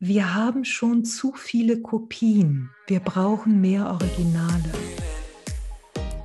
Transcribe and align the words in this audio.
wir 0.00 0.34
haben 0.34 0.64
schon 0.64 1.04
zu 1.04 1.32
viele 1.34 1.80
Kopien. 1.80 2.70
Wir 2.88 3.00
brauchen 3.00 3.60
mehr 3.60 3.86
Originale. 3.86 4.70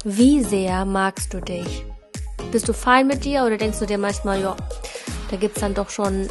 Wie 0.04 0.44
sehr 0.44 0.86
magst 0.86 1.34
du 1.34 1.40
dich? 1.40 1.86
Bist 2.52 2.68
du 2.68 2.74
fein 2.74 3.06
mit 3.06 3.26
dir 3.26 3.44
oder 3.46 3.58
denkst 3.58 3.80
du 3.80 3.86
dir 3.86 4.00
manchmal, 4.00 4.42
ja, 4.42 4.58
da 5.30 5.38
gibt 5.38 5.56
es 5.56 5.62
dann 5.62 5.76
doch 5.76 5.92
schon 5.92 6.28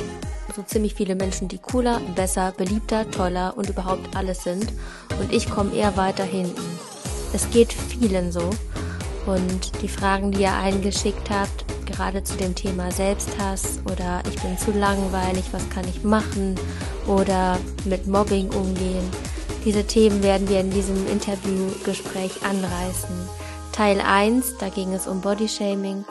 so 0.56 0.62
ziemlich 0.62 0.94
viele 0.94 1.14
Menschen, 1.14 1.46
die 1.46 1.58
cooler, 1.58 2.00
besser, 2.16 2.52
beliebter, 2.56 3.08
toller 3.10 3.56
und 3.56 3.70
überhaupt 3.70 4.16
alles 4.16 4.42
sind. 4.42 4.72
Und 5.20 5.32
ich 5.32 5.48
komme 5.48 5.72
eher 5.74 5.96
weiter 5.96 6.24
hinten. 6.24 6.60
Es 7.32 7.48
geht 7.50 7.72
vielen 7.72 8.32
so. 8.32 8.50
Und 9.26 9.80
die 9.80 9.88
Fragen, 9.88 10.32
die 10.32 10.42
ihr 10.42 10.54
eingeschickt 10.54 11.30
habt, 11.30 11.64
gerade 11.86 12.24
zu 12.24 12.36
dem 12.36 12.54
Thema 12.54 12.90
Selbsthass 12.90 13.80
oder 13.84 14.22
ich 14.28 14.42
bin 14.42 14.58
zu 14.58 14.72
langweilig, 14.72 15.44
was 15.52 15.68
kann 15.70 15.86
ich 15.88 16.02
machen 16.02 16.56
oder 17.08 17.58
mit 17.84 18.06
Mobbing 18.06 18.50
umgehen. 18.50 19.10
Diese 19.64 19.84
Themen 19.84 20.22
werden 20.22 20.48
wir 20.48 20.60
in 20.60 20.70
diesem 20.70 21.06
Interviewgespräch 21.08 22.42
anreißen. 22.42 23.16
Teil 23.72 24.00
1, 24.00 24.58
da 24.58 24.68
ging 24.68 24.92
es 24.92 25.06
um 25.06 25.20
Bodyshaming, 25.20 26.04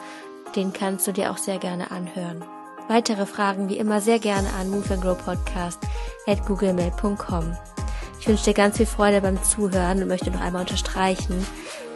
den 0.56 0.74
kannst 0.74 1.08
du 1.08 1.14
dir 1.14 1.32
auch 1.32 1.38
sehr 1.38 1.60
gerne 1.60 1.92
anhören. 1.92 2.44
Weitere 2.88 3.26
Fragen 3.26 3.70
wie 3.70 3.78
immer 3.78 4.00
sehr 4.00 4.20
gerne 4.20 4.48
an 4.60 4.70
Move 4.70 4.94
and 4.94 5.02
Grow 5.02 5.18
Podcast 5.18 5.80
at 6.26 6.46
googlemail.com. 6.46 7.56
Ich 8.20 8.28
wünsche 8.28 8.46
dir 8.46 8.54
ganz 8.54 8.78
viel 8.78 8.86
Freude 8.86 9.22
beim 9.22 9.42
Zuhören 9.44 10.02
und 10.02 10.08
möchte 10.08 10.32
noch 10.32 10.42
einmal 10.42 10.62
unterstreichen, 10.62 11.46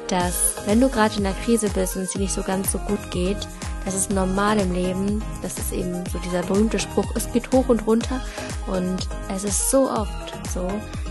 dass 0.08 0.56
wenn 0.66 0.82
du 0.82 0.90
gerade 0.90 1.16
in 1.18 1.24
der 1.24 1.34
Krise 1.34 1.70
bist 1.70 1.96
und 1.96 2.04
es 2.04 2.12
dir 2.12 2.20
nicht 2.20 2.34
so 2.34 2.44
ganz 2.44 2.72
so 2.72 2.78
gut 2.80 3.12
geht, 3.12 3.48
das 3.86 3.96
ist 3.96 4.12
normal 4.12 4.60
im 4.60 4.74
Leben. 4.74 5.24
Das 5.42 5.58
ist 5.58 5.72
eben 5.72 6.04
so 6.12 6.20
dieser 6.20 6.44
berühmte 6.44 6.80
Spruch, 6.80 7.06
es 7.16 7.32
geht 7.32 7.52
hoch 7.52 7.70
und 7.70 7.86
runter. 7.88 8.22
Und 8.68 9.08
es 9.34 9.44
ist 9.44 9.72
so 9.72 9.90
oft 9.90 10.34
so, 10.54 10.68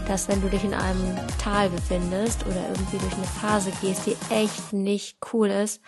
dass 0.06 0.28
wenn 0.28 0.41
du 0.41 0.48
dich 0.48 0.65
in 0.65 0.75
einem 0.75 1.16
Tal 1.42 1.69
befindest 1.70 2.44
oder 2.47 2.61
irgendwie 2.69 2.98
durch 2.98 3.14
eine 3.14 3.25
Phase 3.25 3.72
gehst, 3.81 4.06
die 4.06 4.17
echt 4.34 4.72
nicht 4.72 5.19
cool 5.33 5.48
ist, 5.48 5.81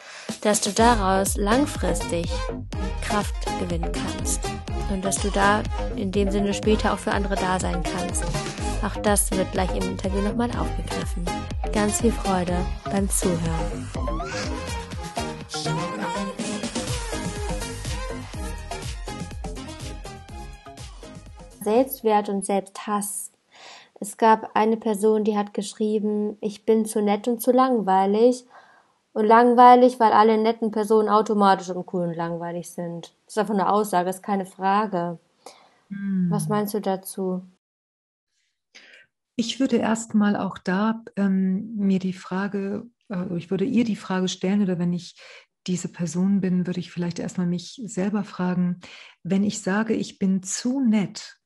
dass 0.42 0.60
du 0.60 0.70
daraus 0.70 1.36
langfristig 1.36 2.30
Kraft 3.02 3.34
gewinnen 3.58 3.90
kannst. 3.92 4.40
Und 4.90 5.04
dass 5.04 5.16
du 5.16 5.30
da 5.30 5.62
in 5.96 6.12
dem 6.12 6.30
Sinne 6.30 6.52
später 6.52 6.92
auch 6.92 6.98
für 6.98 7.12
andere 7.12 7.36
da 7.36 7.58
sein 7.58 7.82
kannst. 7.82 8.24
Auch 8.84 9.00
das 9.02 9.30
wird 9.30 9.50
gleich 9.52 9.70
im 9.74 9.82
Interview 9.82 10.20
nochmal 10.20 10.50
aufgegriffen. 10.50 11.24
Ganz 11.72 12.00
viel 12.00 12.12
Freude 12.12 12.56
beim 12.84 13.08
Zuhören. 13.08 13.88
Selbstwert 21.62 22.28
und 22.28 22.44
Selbsthass. 22.44 23.30
Es 24.00 24.16
gab 24.16 24.50
eine 24.54 24.76
Person, 24.76 25.24
die 25.24 25.36
hat 25.36 25.54
geschrieben, 25.54 26.36
ich 26.40 26.64
bin 26.64 26.84
zu 26.86 27.00
nett 27.00 27.28
und 27.28 27.40
zu 27.40 27.52
langweilig. 27.52 28.44
Und 29.14 29.26
langweilig, 29.26 30.00
weil 30.00 30.12
alle 30.12 30.38
netten 30.38 30.70
Personen 30.70 31.10
automatisch 31.10 31.68
und 31.68 31.92
cool 31.92 32.08
und 32.08 32.16
langweilig 32.16 32.70
sind. 32.70 33.12
Das 33.26 33.34
ist 33.34 33.38
einfach 33.38 33.54
eine 33.54 33.70
Aussage, 33.70 34.08
ist 34.08 34.22
keine 34.22 34.46
Frage. 34.46 35.18
Hm. 35.88 36.28
Was 36.30 36.48
meinst 36.48 36.72
du 36.72 36.80
dazu? 36.80 37.42
Ich 39.36 39.60
würde 39.60 39.76
erstmal 39.76 40.36
auch 40.36 40.58
da 40.58 41.02
ähm, 41.16 41.76
mir 41.76 41.98
die 41.98 42.12
Frage, 42.12 42.86
äh, 43.10 43.36
ich 43.36 43.50
würde 43.50 43.64
ihr 43.64 43.84
die 43.84 43.96
Frage 43.96 44.28
stellen, 44.28 44.62
oder 44.62 44.78
wenn 44.78 44.92
ich 44.92 45.16
diese 45.66 45.88
Person 45.88 46.40
bin, 46.40 46.66
würde 46.66 46.80
ich 46.80 46.90
vielleicht 46.90 47.18
erstmal 47.18 47.46
mich 47.46 47.80
selber 47.84 48.24
fragen, 48.24 48.80
wenn 49.22 49.44
ich 49.44 49.60
sage, 49.60 49.94
ich 49.94 50.18
bin 50.18 50.42
zu 50.42 50.80
nett, 50.80 51.38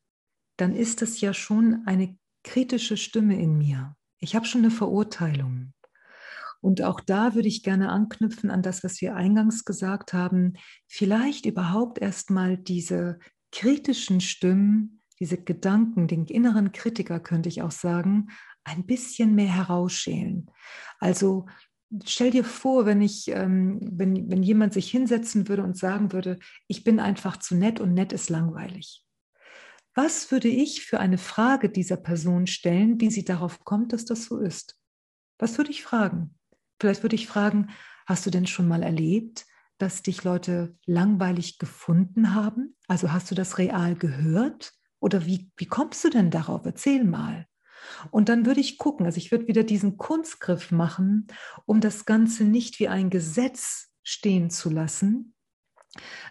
dann 0.56 0.74
ist 0.74 1.02
das 1.02 1.20
ja 1.20 1.34
schon 1.34 1.82
eine 1.86 2.16
kritische 2.42 2.96
Stimme 2.96 3.40
in 3.40 3.58
mir. 3.58 3.96
Ich 4.18 4.34
habe 4.34 4.46
schon 4.46 4.62
eine 4.62 4.70
Verurteilung. 4.70 5.72
Und 6.60 6.82
auch 6.82 7.00
da 7.00 7.34
würde 7.34 7.48
ich 7.48 7.62
gerne 7.62 7.90
anknüpfen 7.90 8.50
an 8.50 8.62
das, 8.62 8.82
was 8.82 9.00
wir 9.00 9.14
eingangs 9.14 9.64
gesagt 9.64 10.12
haben. 10.12 10.54
Vielleicht 10.88 11.46
überhaupt 11.46 11.98
erstmal 11.98 12.56
diese 12.56 13.18
kritischen 13.52 14.20
Stimmen, 14.20 15.00
diese 15.20 15.38
Gedanken, 15.42 16.08
den 16.08 16.26
inneren 16.26 16.72
Kritiker 16.72 17.20
könnte 17.20 17.48
ich 17.48 17.62
auch 17.62 17.70
sagen, 17.70 18.28
ein 18.64 18.84
bisschen 18.84 19.34
mehr 19.34 19.52
herausschälen. 19.54 20.50
Also 20.98 21.46
stell 22.04 22.30
dir 22.30 22.44
vor, 22.44 22.84
wenn 22.84 23.00
ich, 23.00 23.28
ähm, 23.28 23.78
wenn, 23.80 24.30
wenn 24.30 24.42
jemand 24.42 24.72
sich 24.72 24.90
hinsetzen 24.90 25.48
würde 25.48 25.62
und 25.62 25.78
sagen 25.78 26.12
würde, 26.12 26.38
ich 26.66 26.84
bin 26.84 26.98
einfach 27.00 27.36
zu 27.36 27.54
nett 27.54 27.80
und 27.80 27.94
nett 27.94 28.12
ist 28.12 28.28
langweilig. 28.28 29.05
Was 29.96 30.30
würde 30.30 30.48
ich 30.48 30.84
für 30.84 31.00
eine 31.00 31.16
Frage 31.16 31.70
dieser 31.70 31.96
Person 31.96 32.46
stellen, 32.46 33.00
wie 33.00 33.10
sie 33.10 33.24
darauf 33.24 33.64
kommt, 33.64 33.94
dass 33.94 34.04
das 34.04 34.26
so 34.26 34.38
ist? 34.38 34.78
Was 35.38 35.56
würde 35.56 35.70
ich 35.70 35.82
fragen? 35.82 36.34
Vielleicht 36.78 37.02
würde 37.02 37.16
ich 37.16 37.26
fragen, 37.26 37.70
hast 38.06 38.26
du 38.26 38.30
denn 38.30 38.46
schon 38.46 38.68
mal 38.68 38.82
erlebt, 38.82 39.46
dass 39.78 40.02
dich 40.02 40.22
Leute 40.22 40.76
langweilig 40.84 41.58
gefunden 41.58 42.34
haben? 42.34 42.76
Also 42.88 43.10
hast 43.10 43.30
du 43.30 43.34
das 43.34 43.56
real 43.56 43.94
gehört? 43.94 44.74
Oder 45.00 45.24
wie, 45.24 45.50
wie 45.56 45.66
kommst 45.66 46.04
du 46.04 46.10
denn 46.10 46.30
darauf? 46.30 46.66
Erzähl 46.66 47.02
mal. 47.02 47.46
Und 48.10 48.28
dann 48.28 48.44
würde 48.44 48.60
ich 48.60 48.76
gucken, 48.76 49.06
also 49.06 49.16
ich 49.16 49.30
würde 49.30 49.48
wieder 49.48 49.64
diesen 49.64 49.96
Kunstgriff 49.96 50.72
machen, 50.72 51.28
um 51.64 51.80
das 51.80 52.04
Ganze 52.04 52.44
nicht 52.44 52.80
wie 52.80 52.88
ein 52.88 53.08
Gesetz 53.08 53.88
stehen 54.02 54.50
zu 54.50 54.68
lassen, 54.68 55.35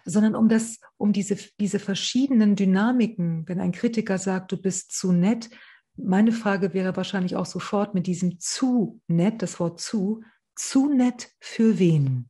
sondern 0.04 0.34
um 0.34 0.48
das, 0.48 0.80
um 0.96 1.12
diese, 1.12 1.36
diese 1.58 1.78
verschiedenen 1.78 2.56
Dynamiken, 2.56 3.48
wenn 3.48 3.60
ein 3.60 3.72
Kritiker 3.72 4.18
sagt, 4.18 4.52
du 4.52 4.56
bist 4.56 4.92
zu 4.92 5.12
nett, 5.12 5.50
meine 5.96 6.32
Frage 6.32 6.74
wäre 6.74 6.96
wahrscheinlich 6.96 7.36
auch 7.36 7.46
sofort 7.46 7.94
mit 7.94 8.06
diesem 8.06 8.38
zu 8.38 9.00
nett, 9.06 9.42
das 9.42 9.58
Wort 9.60 9.80
zu, 9.80 10.22
zu 10.54 10.92
nett 10.92 11.30
für 11.40 11.78
wen? 11.78 12.28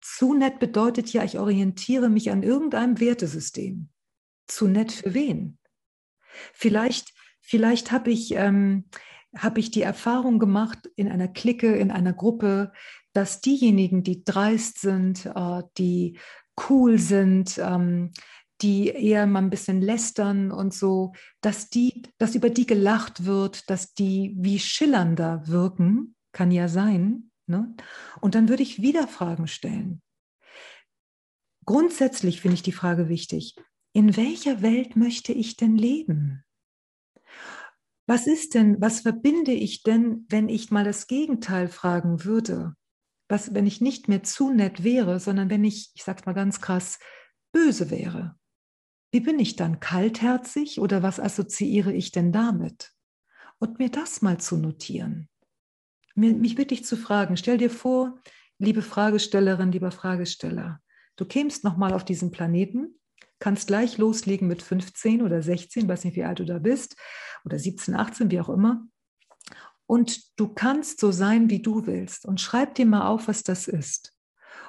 Zu 0.00 0.34
nett 0.34 0.58
bedeutet 0.58 1.12
ja, 1.12 1.22
ich 1.22 1.38
orientiere 1.38 2.08
mich 2.08 2.30
an 2.30 2.42
irgendeinem 2.42 2.98
Wertesystem. 2.98 3.88
Zu 4.48 4.66
nett 4.66 4.90
für 4.90 5.14
wen? 5.14 5.58
Vielleicht, 6.52 7.14
vielleicht 7.40 7.92
habe 7.92 8.10
ich, 8.10 8.32
ähm, 8.34 8.86
hab 9.36 9.58
ich 9.58 9.70
die 9.70 9.82
Erfahrung 9.82 10.40
gemacht 10.40 10.90
in 10.96 11.08
einer 11.08 11.28
Clique, 11.28 11.76
in 11.76 11.92
einer 11.92 12.12
Gruppe, 12.12 12.72
dass 13.12 13.40
diejenigen, 13.40 14.02
die 14.02 14.24
dreist 14.24 14.80
sind, 14.80 15.26
äh, 15.26 15.62
die 15.78 16.18
cool 16.68 16.98
sind, 16.98 17.58
ähm, 17.58 18.12
die 18.60 18.88
eher 18.88 19.26
mal 19.26 19.40
ein 19.40 19.50
bisschen 19.50 19.80
lästern 19.80 20.52
und 20.52 20.72
so, 20.72 21.12
dass 21.40 21.68
die, 21.68 22.02
dass 22.18 22.34
über 22.34 22.48
die 22.48 22.66
gelacht 22.66 23.24
wird, 23.24 23.68
dass 23.68 23.92
die 23.94 24.34
wie 24.38 24.58
schillernder 24.58 25.42
wirken, 25.46 26.14
kann 26.32 26.50
ja 26.50 26.68
sein. 26.68 27.30
Ne? 27.46 27.74
Und 28.20 28.34
dann 28.34 28.48
würde 28.48 28.62
ich 28.62 28.80
wieder 28.80 29.08
Fragen 29.08 29.48
stellen. 29.48 30.00
Grundsätzlich 31.64 32.40
finde 32.40 32.54
ich 32.54 32.62
die 32.62 32.72
Frage 32.72 33.08
wichtig. 33.08 33.56
In 33.92 34.16
welcher 34.16 34.62
Welt 34.62 34.96
möchte 34.96 35.32
ich 35.32 35.56
denn 35.56 35.76
leben? 35.76 36.44
Was 38.06 38.26
ist 38.26 38.54
denn, 38.54 38.80
was 38.80 39.00
verbinde 39.00 39.52
ich 39.52 39.82
denn, 39.82 40.26
wenn 40.28 40.48
ich 40.48 40.70
mal 40.70 40.84
das 40.84 41.06
Gegenteil 41.06 41.68
fragen 41.68 42.24
würde? 42.24 42.74
Was, 43.32 43.54
wenn 43.54 43.66
ich 43.66 43.80
nicht 43.80 44.08
mehr 44.08 44.22
zu 44.22 44.50
nett 44.50 44.84
wäre, 44.84 45.18
sondern 45.18 45.50
wenn 45.50 45.64
ich, 45.64 45.90
ich 45.94 46.04
sag's 46.04 46.26
mal 46.26 46.34
ganz 46.34 46.60
krass, 46.60 47.00
böse 47.50 47.90
wäre? 47.90 48.36
Wie 49.10 49.20
bin 49.20 49.38
ich 49.38 49.56
dann 49.56 49.80
kaltherzig 49.80 50.78
oder 50.78 51.02
was 51.02 51.18
assoziiere 51.18 51.92
ich 51.92 52.12
denn 52.12 52.30
damit? 52.30 52.92
Und 53.58 53.78
mir 53.78 53.90
das 53.90 54.22
mal 54.22 54.38
zu 54.38 54.56
notieren. 54.56 55.28
Mich 56.14 56.58
wirklich 56.58 56.84
zu 56.84 56.96
fragen, 56.96 57.36
stell 57.36 57.58
dir 57.58 57.70
vor, 57.70 58.20
liebe 58.58 58.82
Fragestellerin, 58.82 59.72
lieber 59.72 59.90
Fragesteller, 59.90 60.80
du 61.16 61.24
kämst 61.24 61.64
nochmal 61.64 61.94
auf 61.94 62.04
diesen 62.04 62.30
Planeten, 62.30 63.00
kannst 63.38 63.66
gleich 63.66 63.98
loslegen 63.98 64.46
mit 64.46 64.62
15 64.62 65.22
oder 65.22 65.42
16, 65.42 65.88
weiß 65.88 66.04
nicht, 66.04 66.16
wie 66.16 66.24
alt 66.24 66.38
du 66.38 66.44
da 66.44 66.58
bist, 66.58 66.96
oder 67.44 67.58
17, 67.58 67.94
18, 67.94 68.30
wie 68.30 68.40
auch 68.40 68.50
immer, 68.50 68.86
und 69.92 70.40
du 70.40 70.48
kannst 70.48 71.00
so 71.00 71.12
sein, 71.12 71.50
wie 71.50 71.60
du 71.60 71.84
willst. 71.84 72.24
Und 72.24 72.40
schreib 72.40 72.76
dir 72.76 72.86
mal 72.86 73.08
auf, 73.08 73.28
was 73.28 73.42
das 73.42 73.68
ist. 73.68 74.16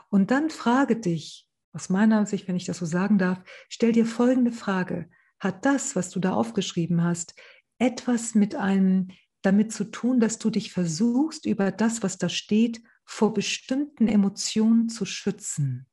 Und 0.10 0.32
dann 0.32 0.50
frage 0.50 0.98
dich, 0.98 1.48
aus 1.72 1.88
meiner 1.88 2.26
Sicht, 2.26 2.50
wenn 2.50 2.58
ich 2.58 2.66
das 2.66 2.80
so 2.80 2.86
sagen 2.86 3.18
darf, 3.18 3.40
stell 3.70 3.94
dir 3.94 4.06
folgende 4.06 4.52
Frage. 4.52 5.10
Hat 5.40 5.66
das, 5.66 5.96
was 5.96 6.10
du 6.10 6.20
da 6.20 6.34
aufgeschrieben 6.34 7.06
hast, 7.06 7.36
etwas 7.78 8.36
mit 8.36 8.56
einem 8.56 9.12
damit 9.42 9.72
zu 9.72 9.86
tun, 9.86 10.20
dass 10.20 10.40
du 10.40 10.50
dich 10.50 10.74
versuchst, 10.74 11.46
über 11.46 11.72
das, 11.72 12.04
was 12.04 12.18
da 12.18 12.28
steht, 12.28 12.82
vor 13.06 13.34
bestimmten 13.34 14.10
Emotionen 14.10 14.90
zu 14.90 15.06
schützen? 15.06 15.88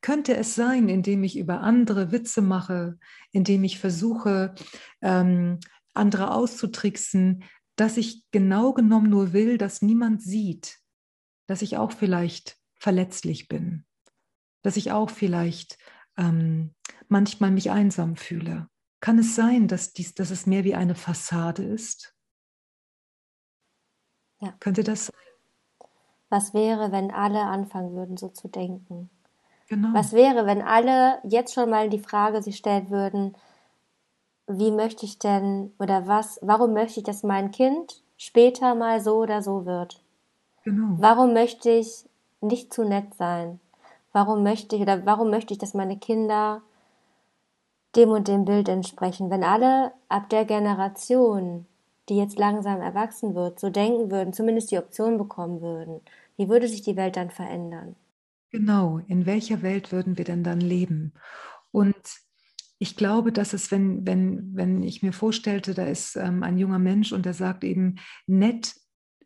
Könnte 0.00 0.36
es 0.36 0.54
sein, 0.54 0.88
indem 0.88 1.24
ich 1.24 1.36
über 1.36 1.62
andere 1.62 2.12
Witze 2.12 2.40
mache, 2.40 3.00
indem 3.32 3.64
ich 3.64 3.80
versuche, 3.80 4.54
ähm, 5.00 5.58
andere 5.92 6.32
auszutricksen, 6.32 7.42
dass 7.82 7.96
ich 7.96 8.30
genau 8.30 8.72
genommen 8.72 9.10
nur 9.10 9.32
will, 9.32 9.58
dass 9.58 9.82
niemand 9.82 10.22
sieht, 10.22 10.78
dass 11.48 11.62
ich 11.62 11.78
auch 11.78 11.90
vielleicht 11.90 12.56
verletzlich 12.76 13.48
bin, 13.48 13.84
dass 14.62 14.76
ich 14.76 14.92
auch 14.92 15.10
vielleicht 15.10 15.78
ähm, 16.16 16.76
manchmal 17.08 17.50
mich 17.50 17.72
einsam 17.72 18.14
fühle? 18.14 18.68
Kann 19.00 19.18
es 19.18 19.34
sein, 19.34 19.66
dass, 19.66 19.92
dies, 19.92 20.14
dass 20.14 20.30
es 20.30 20.46
mehr 20.46 20.62
wie 20.62 20.76
eine 20.76 20.94
Fassade 20.94 21.64
ist? 21.64 22.14
Ja. 24.38 24.54
Könnte 24.60 24.84
das 24.84 25.06
sein? 25.06 25.88
Was 26.28 26.54
wäre, 26.54 26.92
wenn 26.92 27.10
alle 27.10 27.40
anfangen 27.40 27.96
würden, 27.96 28.16
so 28.16 28.28
zu 28.28 28.46
denken? 28.46 29.10
Genau. 29.68 29.92
Was 29.92 30.12
wäre, 30.12 30.46
wenn 30.46 30.62
alle 30.62 31.18
jetzt 31.24 31.52
schon 31.52 31.70
mal 31.70 31.90
die 31.90 31.98
Frage 31.98 32.42
sich 32.42 32.58
stellen 32.58 32.90
würden, 32.90 33.36
wie 34.46 34.70
möchte 34.70 35.06
ich 35.06 35.18
denn 35.18 35.72
oder 35.78 36.06
was, 36.06 36.38
warum 36.42 36.72
möchte 36.72 37.00
ich, 37.00 37.04
dass 37.04 37.22
mein 37.22 37.50
Kind 37.50 38.02
später 38.16 38.74
mal 38.74 39.00
so 39.00 39.16
oder 39.16 39.42
so 39.42 39.66
wird? 39.66 40.02
Genau. 40.64 40.96
Warum 40.98 41.32
möchte 41.32 41.70
ich 41.70 42.04
nicht 42.40 42.72
zu 42.72 42.84
nett 42.84 43.14
sein? 43.14 43.60
Warum 44.12 44.42
möchte 44.42 44.76
ich 44.76 44.82
oder 44.82 45.06
warum 45.06 45.30
möchte 45.30 45.54
ich, 45.54 45.58
dass 45.58 45.74
meine 45.74 45.98
Kinder 45.98 46.62
dem 47.96 48.10
und 48.10 48.28
dem 48.28 48.44
Bild 48.44 48.68
entsprechen? 48.68 49.30
Wenn 49.30 49.44
alle 49.44 49.92
ab 50.08 50.28
der 50.28 50.44
Generation, 50.44 51.66
die 52.08 52.16
jetzt 52.16 52.38
langsam 52.38 52.80
erwachsen 52.80 53.34
wird, 53.34 53.58
so 53.58 53.70
denken 53.70 54.10
würden, 54.10 54.32
zumindest 54.32 54.70
die 54.70 54.78
Option 54.78 55.18
bekommen 55.18 55.60
würden, 55.60 56.00
wie 56.36 56.48
würde 56.48 56.68
sich 56.68 56.82
die 56.82 56.96
Welt 56.96 57.16
dann 57.16 57.30
verändern? 57.30 57.96
Genau, 58.50 59.00
in 59.08 59.24
welcher 59.24 59.62
Welt 59.62 59.92
würden 59.92 60.18
wir 60.18 60.24
denn 60.24 60.44
dann 60.44 60.60
leben? 60.60 61.14
Und 61.70 61.96
ich 62.82 62.96
glaube, 62.96 63.30
dass 63.30 63.52
es, 63.52 63.70
wenn, 63.70 64.04
wenn, 64.08 64.56
wenn 64.56 64.82
ich 64.82 65.04
mir 65.04 65.12
vorstellte, 65.12 65.72
da 65.72 65.84
ist 65.84 66.16
ähm, 66.16 66.42
ein 66.42 66.58
junger 66.58 66.80
Mensch 66.80 67.12
und 67.12 67.24
der 67.24 67.32
sagt 67.32 67.62
eben, 67.62 68.00
nett 68.26 68.74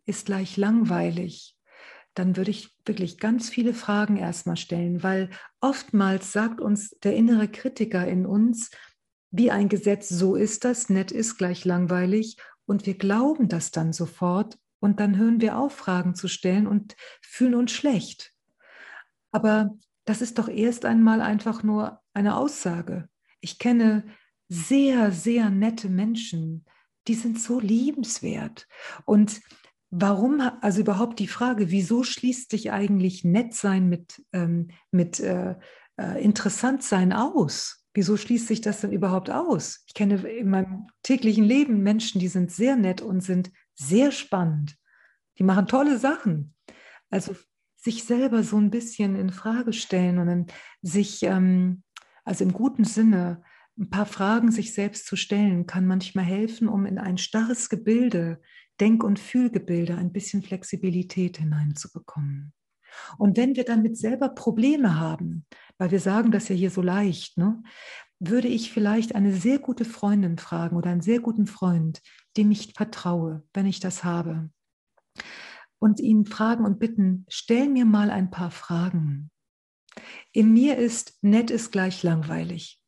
ist 0.04 0.26
gleich 0.26 0.58
langweilig, 0.58 1.56
dann 2.12 2.36
würde 2.36 2.50
ich 2.50 2.76
wirklich 2.84 3.16
ganz 3.16 3.48
viele 3.48 3.72
Fragen 3.72 4.18
erstmal 4.18 4.58
stellen, 4.58 5.02
weil 5.02 5.30
oftmals 5.62 6.32
sagt 6.32 6.60
uns 6.60 6.90
der 7.02 7.16
innere 7.16 7.48
Kritiker 7.48 8.06
in 8.06 8.26
uns, 8.26 8.72
wie 9.30 9.50
ein 9.50 9.70
Gesetz, 9.70 10.10
so 10.10 10.36
ist 10.36 10.66
das, 10.66 10.90
nett 10.90 11.10
ist 11.10 11.38
gleich 11.38 11.64
langweilig 11.64 12.36
und 12.66 12.84
wir 12.84 12.98
glauben 12.98 13.48
das 13.48 13.70
dann 13.70 13.94
sofort 13.94 14.58
und 14.80 15.00
dann 15.00 15.16
hören 15.16 15.40
wir 15.40 15.56
auf, 15.56 15.74
Fragen 15.74 16.14
zu 16.14 16.28
stellen 16.28 16.66
und 16.66 16.94
fühlen 17.22 17.54
uns 17.54 17.72
schlecht. 17.72 18.34
Aber 19.30 19.70
das 20.04 20.20
ist 20.20 20.38
doch 20.38 20.48
erst 20.48 20.84
einmal 20.84 21.22
einfach 21.22 21.62
nur 21.62 22.02
eine 22.12 22.36
Aussage. 22.36 23.08
Ich 23.46 23.60
kenne 23.60 24.02
sehr, 24.48 25.12
sehr 25.12 25.50
nette 25.50 25.88
Menschen, 25.88 26.64
die 27.06 27.14
sind 27.14 27.40
so 27.40 27.60
liebenswert. 27.60 28.66
Und 29.04 29.40
warum, 29.90 30.40
also 30.62 30.80
überhaupt 30.80 31.20
die 31.20 31.28
Frage, 31.28 31.70
wieso 31.70 32.02
schließt 32.02 32.50
sich 32.50 32.72
eigentlich 32.72 33.22
nett 33.22 33.54
sein 33.54 33.88
mit, 33.88 34.20
ähm, 34.32 34.70
mit 34.90 35.20
äh, 35.20 35.54
äh, 35.96 36.20
interessant 36.20 36.82
sein 36.82 37.12
aus? 37.12 37.84
Wieso 37.94 38.16
schließt 38.16 38.48
sich 38.48 38.62
das 38.62 38.80
denn 38.80 38.90
überhaupt 38.90 39.30
aus? 39.30 39.84
Ich 39.86 39.94
kenne 39.94 40.16
in 40.28 40.50
meinem 40.50 40.88
täglichen 41.04 41.44
Leben 41.44 41.84
Menschen, 41.84 42.20
die 42.20 42.26
sind 42.26 42.50
sehr 42.50 42.74
nett 42.74 43.00
und 43.00 43.20
sind 43.20 43.52
sehr 43.76 44.10
spannend. 44.10 44.76
Die 45.38 45.44
machen 45.44 45.68
tolle 45.68 45.98
Sachen. 45.98 46.52
Also 47.10 47.36
sich 47.76 48.02
selber 48.02 48.42
so 48.42 48.56
ein 48.56 48.70
bisschen 48.70 49.14
in 49.14 49.30
Frage 49.30 49.72
stellen 49.72 50.18
und 50.18 50.26
dann 50.26 50.46
sich, 50.82 51.22
ähm, 51.22 51.84
also 52.26 52.44
im 52.44 52.52
guten 52.52 52.84
Sinne, 52.84 53.42
ein 53.78 53.88
paar 53.88 54.06
Fragen 54.06 54.50
sich 54.50 54.74
selbst 54.74 55.06
zu 55.06 55.16
stellen, 55.16 55.66
kann 55.66 55.86
manchmal 55.86 56.24
helfen, 56.24 56.68
um 56.68 56.84
in 56.84 56.98
ein 56.98 57.16
starres 57.16 57.68
Gebilde, 57.68 58.40
Denk- 58.80 59.04
und 59.04 59.18
Fühlgebilde, 59.18 59.96
ein 59.96 60.12
bisschen 60.12 60.42
Flexibilität 60.42 61.38
hineinzubekommen. 61.38 62.52
Und 63.16 63.36
wenn 63.36 63.56
wir 63.56 63.64
damit 63.64 63.96
selber 63.96 64.30
Probleme 64.30 64.98
haben, 64.98 65.46
weil 65.78 65.90
wir 65.90 66.00
sagen 66.00 66.30
das 66.30 66.48
ja 66.48 66.54
hier 66.54 66.70
so 66.70 66.82
leicht, 66.82 67.38
ne, 67.38 67.62
würde 68.18 68.48
ich 68.48 68.72
vielleicht 68.72 69.14
eine 69.14 69.32
sehr 69.34 69.58
gute 69.58 69.84
Freundin 69.84 70.38
fragen 70.38 70.76
oder 70.76 70.90
einen 70.90 71.02
sehr 71.02 71.20
guten 71.20 71.46
Freund, 71.46 72.02
dem 72.36 72.50
ich 72.50 72.72
vertraue, 72.74 73.42
wenn 73.52 73.66
ich 73.66 73.80
das 73.80 74.04
habe 74.04 74.50
und 75.78 76.00
ihn 76.00 76.26
fragen 76.26 76.64
und 76.64 76.78
bitten, 76.78 77.26
stell 77.28 77.68
mir 77.68 77.84
mal 77.84 78.10
ein 78.10 78.30
paar 78.30 78.50
Fragen. 78.50 79.30
In 80.32 80.52
mir 80.52 80.76
ist 80.76 81.18
nett 81.22 81.50
ist 81.50 81.72
gleich 81.72 82.02
langweilig. 82.02 82.80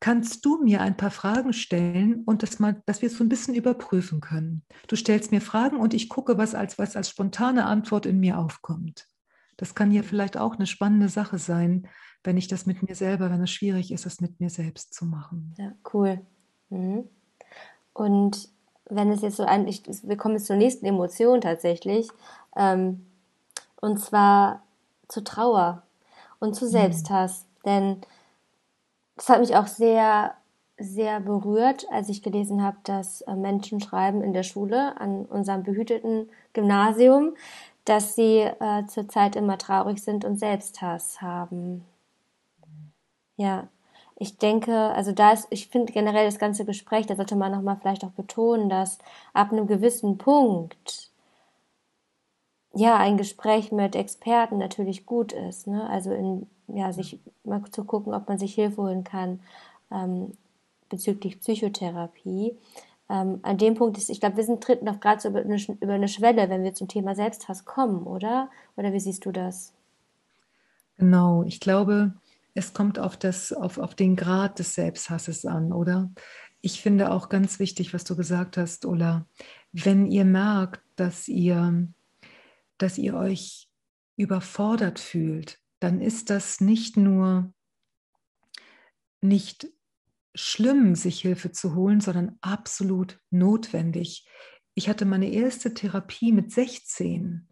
Kannst 0.00 0.44
du 0.44 0.62
mir 0.62 0.80
ein 0.80 0.96
paar 0.96 1.10
Fragen 1.10 1.52
stellen 1.52 2.22
und 2.24 2.44
das 2.44 2.60
mal, 2.60 2.82
dass 2.86 3.02
wir 3.02 3.08
es 3.08 3.16
so 3.16 3.24
ein 3.24 3.28
bisschen 3.28 3.54
überprüfen 3.54 4.20
können? 4.20 4.64
Du 4.86 4.94
stellst 4.94 5.32
mir 5.32 5.40
Fragen 5.40 5.78
und 5.78 5.92
ich 5.92 6.08
gucke, 6.08 6.38
was 6.38 6.54
als, 6.54 6.78
was 6.78 6.94
als 6.94 7.08
spontane 7.08 7.66
Antwort 7.66 8.06
in 8.06 8.20
mir 8.20 8.38
aufkommt. 8.38 9.08
Das 9.56 9.74
kann 9.74 9.90
hier 9.90 10.04
vielleicht 10.04 10.36
auch 10.36 10.54
eine 10.54 10.66
spannende 10.66 11.08
Sache 11.08 11.38
sein, 11.38 11.88
wenn 12.22 12.36
ich 12.36 12.46
das 12.46 12.64
mit 12.64 12.82
mir 12.86 12.94
selber, 12.94 13.30
wenn 13.30 13.42
es 13.42 13.50
schwierig 13.50 13.90
ist, 13.90 14.06
das 14.06 14.20
mit 14.20 14.38
mir 14.38 14.50
selbst 14.50 14.94
zu 14.94 15.04
machen. 15.04 15.54
Ja, 15.58 15.72
cool. 15.92 16.20
Mhm. 16.70 17.08
Und 17.92 18.48
wenn 18.88 19.10
es 19.10 19.22
jetzt 19.22 19.36
so 19.36 19.44
ein, 19.44 19.66
wir 19.66 20.16
kommen 20.16 20.36
jetzt 20.36 20.46
zur 20.46 20.56
nächsten 20.56 20.86
Emotion 20.86 21.40
tatsächlich, 21.40 22.08
ähm, 22.56 23.04
und 23.80 23.98
zwar 23.98 24.62
zu 25.08 25.22
Trauer 25.22 25.82
und 26.40 26.54
zu 26.54 26.66
mhm. 26.66 26.70
Selbsthass. 26.70 27.46
Denn 27.64 28.00
das 29.16 29.28
hat 29.28 29.40
mich 29.40 29.56
auch 29.56 29.66
sehr, 29.66 30.34
sehr 30.78 31.20
berührt, 31.20 31.86
als 31.90 32.08
ich 32.08 32.22
gelesen 32.22 32.62
habe, 32.62 32.76
dass 32.84 33.22
äh, 33.22 33.34
Menschen 33.34 33.80
schreiben 33.80 34.22
in 34.22 34.32
der 34.32 34.44
Schule 34.44 34.98
an 35.00 35.26
unserem 35.26 35.64
behüteten 35.64 36.30
Gymnasium, 36.52 37.34
dass 37.84 38.14
sie 38.14 38.40
äh, 38.40 38.86
zurzeit 38.86 39.34
immer 39.34 39.58
traurig 39.58 40.02
sind 40.02 40.24
und 40.24 40.38
Selbsthass 40.38 41.20
haben. 41.20 41.84
Ja, 43.36 43.68
ich 44.16 44.36
denke, 44.36 44.74
also 44.76 45.12
da 45.12 45.32
ist, 45.32 45.46
ich 45.50 45.68
finde 45.68 45.92
generell 45.92 46.26
das 46.26 46.38
ganze 46.38 46.64
Gespräch, 46.64 47.06
da 47.06 47.14
sollte 47.14 47.36
man 47.36 47.52
nochmal 47.52 47.76
vielleicht 47.80 48.04
auch 48.04 48.10
betonen, 48.10 48.68
dass 48.68 48.98
ab 49.32 49.52
einem 49.52 49.66
gewissen 49.66 50.18
Punkt 50.18 51.07
ja 52.78 52.96
ein 52.96 53.16
Gespräch 53.16 53.72
mit 53.72 53.96
Experten 53.96 54.58
natürlich 54.58 55.06
gut 55.06 55.32
ist. 55.32 55.66
Ne? 55.66 55.88
Also 55.88 56.12
in, 56.12 56.46
ja, 56.68 56.92
sich 56.92 57.18
mal 57.44 57.62
zu 57.70 57.84
gucken, 57.84 58.14
ob 58.14 58.28
man 58.28 58.38
sich 58.38 58.54
Hilfe 58.54 58.82
holen 58.82 59.04
kann 59.04 59.40
ähm, 59.90 60.32
bezüglich 60.88 61.40
Psychotherapie. 61.40 62.56
Ähm, 63.10 63.40
an 63.42 63.58
dem 63.58 63.74
Punkt 63.74 63.96
ist, 63.96 64.10
ich 64.10 64.20
glaube, 64.20 64.36
wir 64.36 64.44
sind 64.44 64.62
treten 64.62 64.84
noch 64.84 65.00
gerade 65.00 65.20
so 65.20 65.28
über 65.28 65.40
eine, 65.40 65.56
über 65.80 65.94
eine 65.94 66.08
Schwelle, 66.08 66.50
wenn 66.50 66.62
wir 66.62 66.74
zum 66.74 66.88
Thema 66.88 67.14
Selbsthass 67.14 67.64
kommen, 67.64 68.06
oder? 68.06 68.50
Oder 68.76 68.92
wie 68.92 69.00
siehst 69.00 69.24
du 69.24 69.32
das? 69.32 69.72
Genau, 70.98 71.44
ich 71.44 71.60
glaube, 71.60 72.14
es 72.54 72.74
kommt 72.74 72.98
auf, 72.98 73.16
das, 73.16 73.52
auf, 73.52 73.78
auf 73.78 73.94
den 73.94 74.16
Grad 74.16 74.58
des 74.58 74.74
Selbsthasses 74.74 75.46
an, 75.46 75.72
oder? 75.72 76.10
Ich 76.60 76.82
finde 76.82 77.12
auch 77.12 77.28
ganz 77.28 77.60
wichtig, 77.60 77.94
was 77.94 78.04
du 78.04 78.16
gesagt 78.16 78.56
hast, 78.56 78.84
Ulla. 78.84 79.26
Wenn 79.72 80.06
ihr 80.06 80.24
merkt, 80.24 80.82
dass 80.96 81.28
ihr, 81.28 81.88
dass 82.78 82.98
ihr 82.98 83.14
euch 83.14 83.68
überfordert 84.16 84.98
fühlt, 84.98 85.58
dann 85.80 86.00
ist 86.00 86.30
das 86.30 86.60
nicht 86.60 86.96
nur 86.96 87.52
nicht 89.20 89.68
schlimm, 90.34 90.94
sich 90.94 91.20
Hilfe 91.20 91.50
zu 91.52 91.74
holen, 91.74 92.00
sondern 92.00 92.38
absolut 92.40 93.20
notwendig. 93.30 94.28
Ich 94.74 94.88
hatte 94.88 95.04
meine 95.04 95.30
erste 95.30 95.74
Therapie 95.74 96.32
mit 96.32 96.52
16 96.52 97.48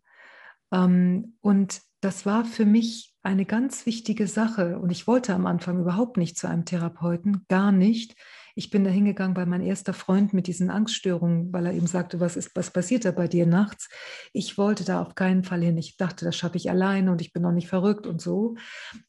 ähm, 0.73 1.37
und 1.40 1.83
das 2.00 2.26
war 2.26 2.45
für 2.45 2.66
mich 2.66 3.14
eine 3.23 3.45
ganz 3.45 3.87
wichtige 3.87 4.28
Sache. 4.28 4.78
Und 4.78 4.90
ich 4.90 5.06
wollte 5.06 5.35
am 5.35 5.47
Anfang 5.47 5.80
überhaupt 5.80 6.16
nicht 6.16 6.38
zu 6.38 6.49
einem 6.49 6.64
Therapeuten, 6.64 7.45
gar 7.49 7.73
nicht. 7.73 8.14
Ich 8.58 8.70
bin 8.70 8.84
da 8.84 8.90
hingegangen, 8.90 9.36
weil 9.36 9.44
mein 9.44 9.60
erster 9.60 9.92
Freund 9.92 10.32
mit 10.32 10.46
diesen 10.46 10.70
Angststörungen, 10.70 11.52
weil 11.52 11.66
er 11.66 11.75
eben 11.75 11.86
sagte, 11.86 12.20
was 12.20 12.38
ist, 12.38 12.56
was 12.56 12.70
passiert 12.70 13.04
da 13.04 13.10
bei 13.10 13.28
dir 13.28 13.44
nachts? 13.44 13.90
Ich 14.32 14.56
wollte 14.56 14.82
da 14.82 15.02
auf 15.02 15.14
keinen 15.14 15.44
Fall 15.44 15.60
hin. 15.60 15.76
Ich 15.76 15.98
dachte, 15.98 16.25
das 16.25 16.36
schaffe 16.36 16.56
ich 16.56 16.70
alleine 16.70 17.12
und 17.12 17.20
ich 17.20 17.34
bin 17.34 17.42
noch 17.42 17.52
nicht 17.52 17.68
verrückt 17.68 18.06
und 18.06 18.18
so. 18.18 18.54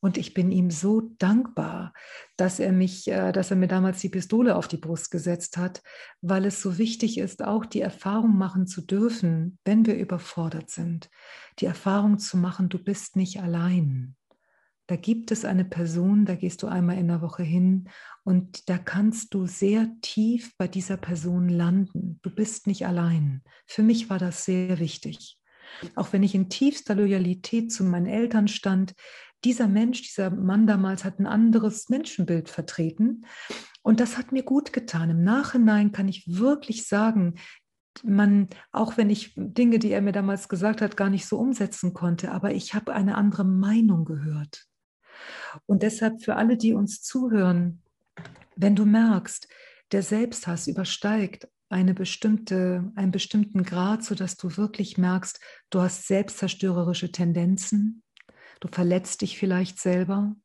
Und 0.01 0.17
ich 0.17 0.33
bin 0.33 0.51
ihm 0.51 0.69
so 0.69 1.13
dankbar, 1.17 1.93
dass 2.35 2.59
er 2.59 2.73
mich, 2.73 3.07
äh, 3.07 3.31
dass 3.31 3.49
er 3.49 3.55
mir 3.55 3.69
damals 3.69 4.01
die 4.01 4.09
Pistole 4.09 4.53
auf 4.53 4.67
die 4.67 4.75
Brust 4.75 5.11
gesetzt 5.11 5.55
hat, 5.55 5.81
weil 6.19 6.43
es 6.43 6.61
so 6.61 6.77
wichtig 6.77 7.17
ist, 7.17 7.41
auch 7.41 7.65
die 7.65 7.79
Erfahrung 7.79 8.37
machen 8.37 8.67
zu 8.67 8.81
dürfen, 8.81 9.59
wenn 9.63 9.85
wir 9.85 9.95
überfordert 9.95 10.69
sind. 10.71 11.09
Die 11.59 11.67
Erfahrung 11.67 12.19
zu 12.19 12.35
machen, 12.35 12.67
du 12.67 12.79
bist 12.83 13.15
nicht 13.15 13.41
allein. 13.41 14.17
Da 14.87 14.95
gibt 14.95 15.31
es 15.31 15.43
eine 15.43 15.65
Person, 15.65 16.25
da 16.25 16.35
gehst 16.35 16.63
du 16.63 16.67
einmal 16.67 16.97
in 16.97 17.09
der 17.09 17.21
Woche 17.21 17.43
hin 17.43 17.89
und 18.27 18.67
da 18.67 18.77
kannst 18.77 19.34
du 19.34 19.48
sehr 19.48 19.89
tief 20.01 20.51
bei 20.57 20.67
dieser 20.67 20.98
Person 20.98 21.48
landen. 21.48 22.19
Du 22.24 22.29
bist 22.29 22.67
nicht 22.67 22.86
allein. 22.86 23.41
Für 23.65 23.84
mich 23.84 24.10
war 24.10 24.19
das 24.19 24.43
sehr 24.43 24.79
wichtig. 24.79 25.39
Auch 25.96 26.12
wenn 26.12 26.24
ich 26.24 26.36
in 26.36 26.50
tiefster 26.50 26.93
Loyalität 26.93 27.72
zu 27.72 27.86
meinen 27.86 28.05
Eltern 28.05 28.50
stand, 28.50 28.96
dieser 29.46 29.69
Mensch, 29.69 30.01
dieser 30.01 30.29
Mann 30.29 30.67
damals 30.67 31.05
hat 31.05 31.19
ein 31.19 31.25
anderes 31.25 31.88
Menschenbild 31.88 32.50
vertreten. 32.50 33.25
Und 33.81 34.01
das 34.01 34.17
hat 34.17 34.34
mir 34.34 34.43
gut 34.43 34.74
getan. 34.74 35.10
Im 35.10 35.24
Nachhinein 35.24 35.93
kann 35.93 36.10
ich 36.10 36.25
wirklich 36.27 36.86
sagen, 36.86 37.36
man, 38.03 38.50
auch 38.74 38.98
wenn 38.98 39.10
ich 39.10 39.36
Dinge, 39.38 39.79
die 39.79 39.91
er 39.91 40.01
mir 40.01 40.12
damals 40.12 40.50
gesagt 40.50 40.81
hat, 40.81 40.98
gar 40.98 41.10
nicht 41.10 41.27
so 41.27 41.39
umsetzen 41.39 41.93
konnte, 41.93 42.34
aber 42.34 42.51
ich 42.51 42.74
habe 42.74 42.93
eine 42.93 43.15
andere 43.15 43.46
Meinung 43.46 44.03
gehört. 44.03 44.65
Und 45.65 45.81
deshalb 45.81 46.22
für 46.22 46.36
alle, 46.36 46.57
die 46.57 46.74
uns 46.74 47.01
zuhören, 47.01 47.84
wenn 48.57 48.75
du 48.75 48.85
merkst, 48.85 49.47
der 49.91 50.03
Selbsthass 50.03 50.67
übersteigt 50.67 51.47
eine 51.69 51.93
bestimmte, 51.93 52.91
einen 52.95 53.11
bestimmten 53.11 53.63
Grad, 53.63 54.03
sodass 54.03 54.37
du 54.37 54.57
wirklich 54.57 54.97
merkst, 54.97 55.39
du 55.69 55.81
hast 55.81 56.07
selbstzerstörerische 56.07 57.11
Tendenzen, 57.11 58.03
du 58.59 58.67
verletzt 58.69 59.21
dich 59.21 59.37
vielleicht 59.37 59.79
selber. 59.79 60.35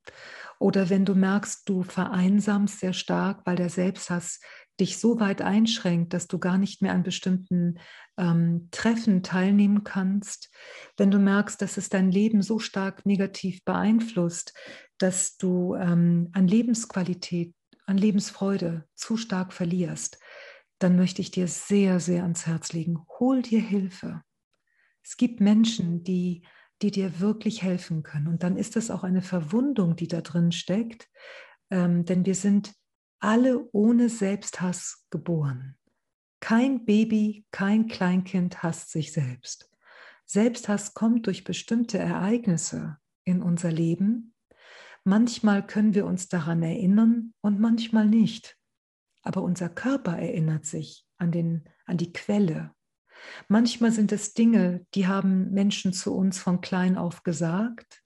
Oder 0.58 0.90
wenn 0.90 1.04
du 1.04 1.14
merkst, 1.14 1.68
du 1.68 1.82
vereinsamst 1.82 2.80
sehr 2.80 2.92
stark, 2.92 3.42
weil 3.46 3.56
der 3.56 3.70
Selbsthass 3.70 4.40
dich 4.80 4.98
so 4.98 5.20
weit 5.20 5.42
einschränkt, 5.42 6.12
dass 6.12 6.28
du 6.28 6.38
gar 6.38 6.58
nicht 6.58 6.82
mehr 6.82 6.92
an 6.92 7.02
bestimmten 7.02 7.78
ähm, 8.16 8.68
Treffen 8.70 9.22
teilnehmen 9.22 9.84
kannst, 9.84 10.50
wenn 10.96 11.10
du 11.10 11.18
merkst, 11.18 11.60
dass 11.60 11.76
es 11.76 11.88
dein 11.88 12.10
Leben 12.10 12.42
so 12.42 12.58
stark 12.58 13.04
negativ 13.06 13.64
beeinflusst, 13.64 14.54
dass 14.98 15.36
du 15.36 15.74
ähm, 15.74 16.30
an 16.32 16.46
Lebensqualität, 16.46 17.54
an 17.86 17.96
Lebensfreude 17.96 18.86
zu 18.94 19.16
stark 19.16 19.52
verlierst, 19.52 20.18
dann 20.78 20.96
möchte 20.96 21.22
ich 21.22 21.30
dir 21.30 21.48
sehr, 21.48 22.00
sehr 22.00 22.22
ans 22.22 22.46
Herz 22.46 22.72
legen. 22.72 23.04
Hol 23.18 23.42
dir 23.42 23.60
Hilfe. 23.60 24.22
Es 25.04 25.16
gibt 25.16 25.40
Menschen, 25.40 26.02
die, 26.04 26.46
die 26.80 26.90
dir 26.90 27.20
wirklich 27.20 27.62
helfen 27.62 28.02
können. 28.02 28.28
Und 28.28 28.42
dann 28.42 28.56
ist 28.56 28.76
es 28.76 28.90
auch 28.90 29.04
eine 29.04 29.22
Verwundung, 29.22 29.96
die 29.96 30.08
da 30.08 30.20
drin 30.20 30.52
steckt, 30.52 31.08
ähm, 31.70 32.04
denn 32.04 32.26
wir 32.26 32.34
sind 32.34 32.74
alle 33.20 33.68
ohne 33.72 34.08
Selbsthass 34.08 35.06
geboren. 35.10 35.76
Kein 36.40 36.84
Baby, 36.84 37.46
kein 37.52 37.86
Kleinkind 37.86 38.64
hasst 38.64 38.90
sich 38.90 39.12
selbst. 39.12 39.70
Selbsthass 40.26 40.94
kommt 40.94 41.26
durch 41.26 41.44
bestimmte 41.44 41.98
Ereignisse 41.98 42.98
in 43.24 43.42
unser 43.42 43.70
Leben. 43.70 44.31
Manchmal 45.04 45.66
können 45.66 45.94
wir 45.94 46.06
uns 46.06 46.28
daran 46.28 46.62
erinnern 46.62 47.34
und 47.40 47.58
manchmal 47.58 48.06
nicht. 48.06 48.56
Aber 49.22 49.42
unser 49.42 49.68
Körper 49.68 50.18
erinnert 50.18 50.64
sich 50.64 51.06
an, 51.18 51.32
den, 51.32 51.64
an 51.86 51.96
die 51.96 52.12
Quelle. 52.12 52.72
Manchmal 53.48 53.92
sind 53.92 54.12
es 54.12 54.34
Dinge, 54.34 54.86
die 54.94 55.06
haben 55.06 55.50
Menschen 55.52 55.92
zu 55.92 56.14
uns 56.14 56.38
von 56.38 56.60
klein 56.60 56.96
auf 56.96 57.22
gesagt. 57.22 58.02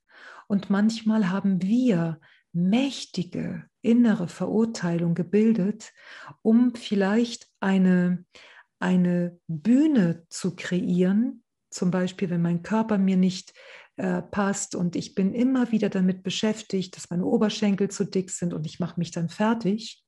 Und 0.47 0.69
manchmal 0.69 1.29
haben 1.29 1.61
wir 1.61 2.19
mächtige 2.53 3.65
innere 3.81 4.27
Verurteilung 4.27 5.13
gebildet, 5.13 5.93
um 6.41 6.73
vielleicht 6.75 7.47
eine, 7.59 8.25
eine 8.79 9.39
Bühne 9.47 10.25
zu 10.29 10.55
kreieren, 10.55 11.43
zum 11.69 11.91
Beispiel 11.91 12.29
wenn 12.29 12.41
mein 12.41 12.63
Körper 12.63 12.97
mir 12.97 13.17
nicht 13.17 13.53
äh, 13.97 14.21
passt 14.21 14.75
und 14.75 14.95
ich 14.95 15.15
bin 15.15 15.33
immer 15.33 15.71
wieder 15.71 15.89
damit 15.89 16.23
beschäftigt, 16.23 16.95
dass 16.95 17.09
meine 17.09 17.25
Oberschenkel 17.25 17.89
zu 17.89 18.05
dick 18.05 18.29
sind 18.29 18.53
und 18.53 18.65
ich 18.65 18.79
mache 18.79 18.99
mich 18.99 19.11
dann 19.11 19.29
fertig. 19.29 20.03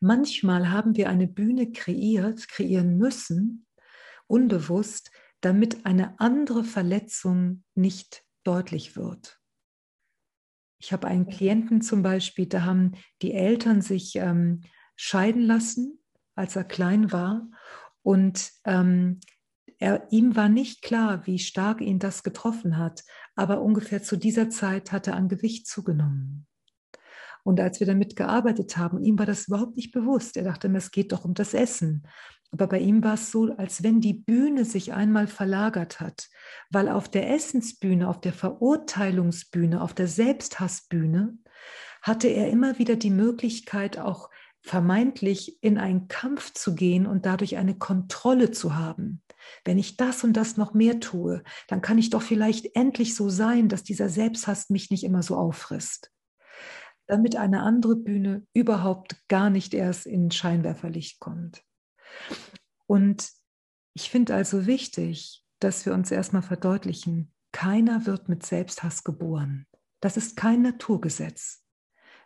Manchmal 0.00 0.70
haben 0.70 0.96
wir 0.96 1.08
eine 1.08 1.26
Bühne 1.26 1.72
kreiert, 1.72 2.48
kreieren 2.48 2.98
müssen, 2.98 3.66
unbewusst, 4.26 5.10
damit 5.40 5.86
eine 5.86 6.18
andere 6.18 6.64
Verletzung 6.64 7.64
nicht 7.74 8.24
deutlich 8.42 8.96
wird. 8.96 9.38
Ich 10.78 10.92
habe 10.92 11.06
einen 11.06 11.28
Klienten 11.28 11.80
zum 11.80 12.02
Beispiel, 12.02 12.46
da 12.46 12.64
haben 12.64 12.92
die 13.22 13.32
Eltern 13.32 13.80
sich 13.80 14.16
ähm, 14.16 14.62
scheiden 14.96 15.42
lassen, 15.42 16.02
als 16.34 16.56
er 16.56 16.64
klein 16.64 17.12
war. 17.12 17.48
Und 18.02 18.50
ähm, 18.64 19.20
er, 19.84 20.06
ihm 20.10 20.34
war 20.34 20.48
nicht 20.48 20.80
klar, 20.80 21.26
wie 21.26 21.38
stark 21.38 21.82
ihn 21.82 21.98
das 21.98 22.22
getroffen 22.22 22.78
hat. 22.78 23.04
Aber 23.36 23.60
ungefähr 23.60 24.02
zu 24.02 24.16
dieser 24.16 24.48
Zeit 24.48 24.92
hat 24.92 25.06
er 25.06 25.14
an 25.14 25.28
Gewicht 25.28 25.66
zugenommen. 25.66 26.46
Und 27.42 27.60
als 27.60 27.80
wir 27.80 27.86
damit 27.86 28.16
gearbeitet 28.16 28.78
haben, 28.78 28.98
ihm 29.02 29.18
war 29.18 29.26
das 29.26 29.46
überhaupt 29.48 29.76
nicht 29.76 29.92
bewusst. 29.92 30.38
Er 30.38 30.44
dachte, 30.44 30.68
es 30.74 30.90
geht 30.90 31.12
doch 31.12 31.26
um 31.26 31.34
das 31.34 31.52
Essen. 31.52 32.06
Aber 32.50 32.66
bei 32.66 32.78
ihm 32.78 33.04
war 33.04 33.14
es 33.14 33.30
so, 33.30 33.54
als 33.56 33.82
wenn 33.82 34.00
die 34.00 34.14
Bühne 34.14 34.64
sich 34.64 34.94
einmal 34.94 35.26
verlagert 35.26 36.00
hat, 36.00 36.28
weil 36.70 36.88
auf 36.88 37.08
der 37.08 37.30
Essensbühne, 37.34 38.08
auf 38.08 38.20
der 38.22 38.32
Verurteilungsbühne, 38.32 39.82
auf 39.82 39.92
der 39.92 40.08
Selbsthassbühne 40.08 41.36
hatte 42.00 42.28
er 42.28 42.48
immer 42.48 42.78
wieder 42.78 42.96
die 42.96 43.10
Möglichkeit, 43.10 43.98
auch 43.98 44.30
vermeintlich 44.64 45.62
in 45.62 45.76
einen 45.76 46.08
Kampf 46.08 46.54
zu 46.54 46.74
gehen 46.74 47.06
und 47.06 47.26
dadurch 47.26 47.58
eine 47.58 47.76
Kontrolle 47.76 48.50
zu 48.50 48.74
haben. 48.74 49.22
Wenn 49.62 49.78
ich 49.78 49.98
das 49.98 50.24
und 50.24 50.32
das 50.32 50.56
noch 50.56 50.72
mehr 50.72 51.00
tue, 51.00 51.42
dann 51.68 51.82
kann 51.82 51.98
ich 51.98 52.08
doch 52.08 52.22
vielleicht 52.22 52.74
endlich 52.74 53.14
so 53.14 53.28
sein, 53.28 53.68
dass 53.68 53.82
dieser 53.82 54.08
Selbsthass 54.08 54.70
mich 54.70 54.90
nicht 54.90 55.04
immer 55.04 55.22
so 55.22 55.36
auffrisst. 55.36 56.10
Damit 57.06 57.36
eine 57.36 57.62
andere 57.62 57.94
Bühne 57.94 58.46
überhaupt 58.54 59.28
gar 59.28 59.50
nicht 59.50 59.74
erst 59.74 60.06
in 60.06 60.30
Scheinwerferlicht 60.30 61.20
kommt. 61.20 61.62
Und 62.86 63.28
ich 63.92 64.08
finde 64.08 64.34
also 64.34 64.64
wichtig, 64.64 65.44
dass 65.60 65.84
wir 65.84 65.92
uns 65.92 66.10
erstmal 66.10 66.42
verdeutlichen, 66.42 67.34
keiner 67.52 68.06
wird 68.06 68.30
mit 68.30 68.46
Selbsthass 68.46 69.04
geboren. 69.04 69.66
Das 70.00 70.16
ist 70.16 70.36
kein 70.36 70.62
Naturgesetz. 70.62 71.62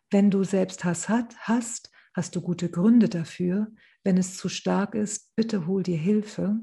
Wenn 0.08 0.30
du 0.30 0.44
Selbsthass 0.44 1.08
hat, 1.08 1.36
hast, 1.40 1.90
hast 2.18 2.36
du 2.36 2.42
gute 2.42 2.68
Gründe 2.68 3.08
dafür. 3.08 3.68
Wenn 4.04 4.18
es 4.18 4.36
zu 4.36 4.48
stark 4.48 4.94
ist, 4.94 5.34
bitte 5.36 5.66
hol 5.66 5.82
dir 5.82 5.96
Hilfe. 5.96 6.56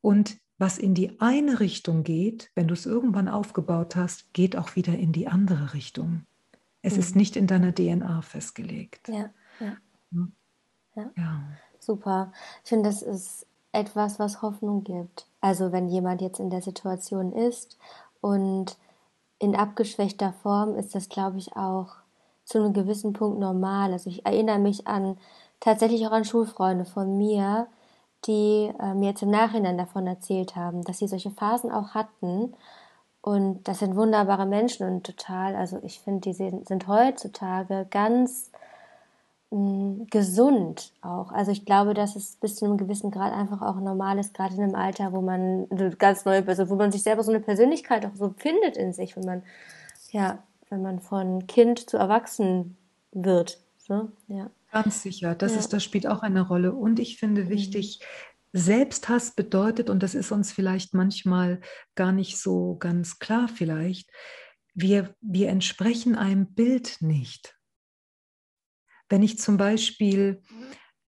Und 0.00 0.38
was 0.58 0.78
in 0.78 0.94
die 0.94 1.20
eine 1.20 1.60
Richtung 1.60 2.02
geht, 2.02 2.50
wenn 2.54 2.66
du 2.66 2.74
es 2.74 2.86
irgendwann 2.86 3.28
aufgebaut 3.28 3.94
hast, 3.94 4.32
geht 4.32 4.56
auch 4.56 4.74
wieder 4.74 4.96
in 4.96 5.12
die 5.12 5.28
andere 5.28 5.74
Richtung. 5.74 6.22
Es 6.82 6.94
mhm. 6.94 7.00
ist 7.00 7.16
nicht 7.16 7.36
in 7.36 7.46
deiner 7.46 7.74
DNA 7.74 8.22
festgelegt. 8.22 9.08
Ja, 9.08 9.30
ja. 9.60 9.76
Hm? 10.12 10.32
ja. 10.94 11.10
ja. 11.16 11.42
Super. 11.78 12.32
Ich 12.64 12.70
finde, 12.70 12.88
das 12.88 13.02
ist 13.02 13.46
etwas, 13.72 14.18
was 14.18 14.40
Hoffnung 14.40 14.82
gibt. 14.82 15.26
Also 15.40 15.72
wenn 15.72 15.88
jemand 15.88 16.22
jetzt 16.22 16.40
in 16.40 16.50
der 16.50 16.62
Situation 16.62 17.32
ist 17.32 17.78
und 18.20 18.78
in 19.38 19.54
abgeschwächter 19.54 20.32
Form 20.32 20.74
ist 20.74 20.94
das, 20.94 21.10
glaube 21.10 21.38
ich, 21.38 21.54
auch 21.54 21.96
zu 22.46 22.58
einem 22.58 22.72
gewissen 22.72 23.12
Punkt 23.12 23.38
normal. 23.38 23.92
Also 23.92 24.08
ich 24.08 24.24
erinnere 24.24 24.58
mich 24.58 24.86
an 24.86 25.18
tatsächlich 25.60 26.06
auch 26.06 26.12
an 26.12 26.24
Schulfreunde 26.24 26.86
von 26.86 27.18
mir, 27.18 27.66
die 28.26 28.72
äh, 28.80 28.94
mir 28.94 29.10
jetzt 29.10 29.22
im 29.22 29.30
Nachhinein 29.30 29.76
davon 29.76 30.06
erzählt 30.06 30.56
haben, 30.56 30.82
dass 30.82 30.98
sie 30.98 31.08
solche 31.08 31.30
Phasen 31.30 31.70
auch 31.70 31.90
hatten. 31.90 32.54
Und 33.20 33.66
das 33.66 33.80
sind 33.80 33.96
wunderbare 33.96 34.46
Menschen 34.46 34.86
und 34.86 35.04
total, 35.04 35.56
also 35.56 35.80
ich 35.82 36.00
finde, 36.00 36.20
die 36.20 36.32
sind, 36.32 36.86
heutzutage 36.86 37.86
ganz 37.90 38.50
gesund 39.50 40.92
auch. 41.02 41.32
Also 41.32 41.50
ich 41.50 41.64
glaube, 41.64 41.94
dass 41.94 42.16
es 42.16 42.36
bis 42.36 42.56
zu 42.56 42.64
einem 42.64 42.76
gewissen 42.76 43.10
Grad 43.10 43.32
einfach 43.32 43.62
auch 43.62 43.76
normal 43.76 44.18
ist, 44.18 44.34
gerade 44.34 44.54
in 44.54 44.62
einem 44.62 44.74
Alter, 44.74 45.12
wo 45.12 45.20
man 45.20 45.68
ganz 45.98 46.24
neu, 46.24 46.42
also 46.46 46.68
wo 46.68 46.74
man 46.74 46.92
sich 46.92 47.02
selber 47.02 47.22
so 47.22 47.30
eine 47.30 47.40
Persönlichkeit 47.40 48.04
auch 48.06 48.14
so 48.14 48.34
findet 48.36 48.76
in 48.76 48.92
sich, 48.92 49.16
wenn 49.16 49.24
man, 49.24 49.42
ja, 50.10 50.38
wenn 50.68 50.82
man 50.82 51.00
von 51.00 51.46
Kind 51.46 51.88
zu 51.88 51.96
Erwachsen 51.96 52.76
wird. 53.12 53.60
So, 53.78 54.10
ja. 54.28 54.50
Ganz 54.72 55.02
sicher, 55.02 55.34
das 55.34 55.52
ja. 55.52 55.60
ist, 55.60 55.72
das 55.72 55.84
spielt 55.84 56.06
auch 56.06 56.22
eine 56.22 56.42
Rolle. 56.42 56.72
Und 56.72 56.98
ich 56.98 57.18
finde 57.18 57.44
mhm. 57.44 57.48
wichtig, 57.48 58.00
Selbsthass 58.52 59.34
bedeutet, 59.34 59.90
und 59.90 60.02
das 60.02 60.14
ist 60.14 60.32
uns 60.32 60.52
vielleicht 60.52 60.94
manchmal 60.94 61.60
gar 61.94 62.12
nicht 62.12 62.38
so 62.38 62.76
ganz 62.76 63.18
klar 63.18 63.48
vielleicht, 63.48 64.10
wir, 64.74 65.14
wir 65.20 65.48
entsprechen 65.48 66.16
einem 66.16 66.52
Bild 66.54 66.98
nicht. 67.00 67.56
Wenn 69.08 69.22
ich 69.22 69.38
zum 69.38 69.56
Beispiel 69.56 70.42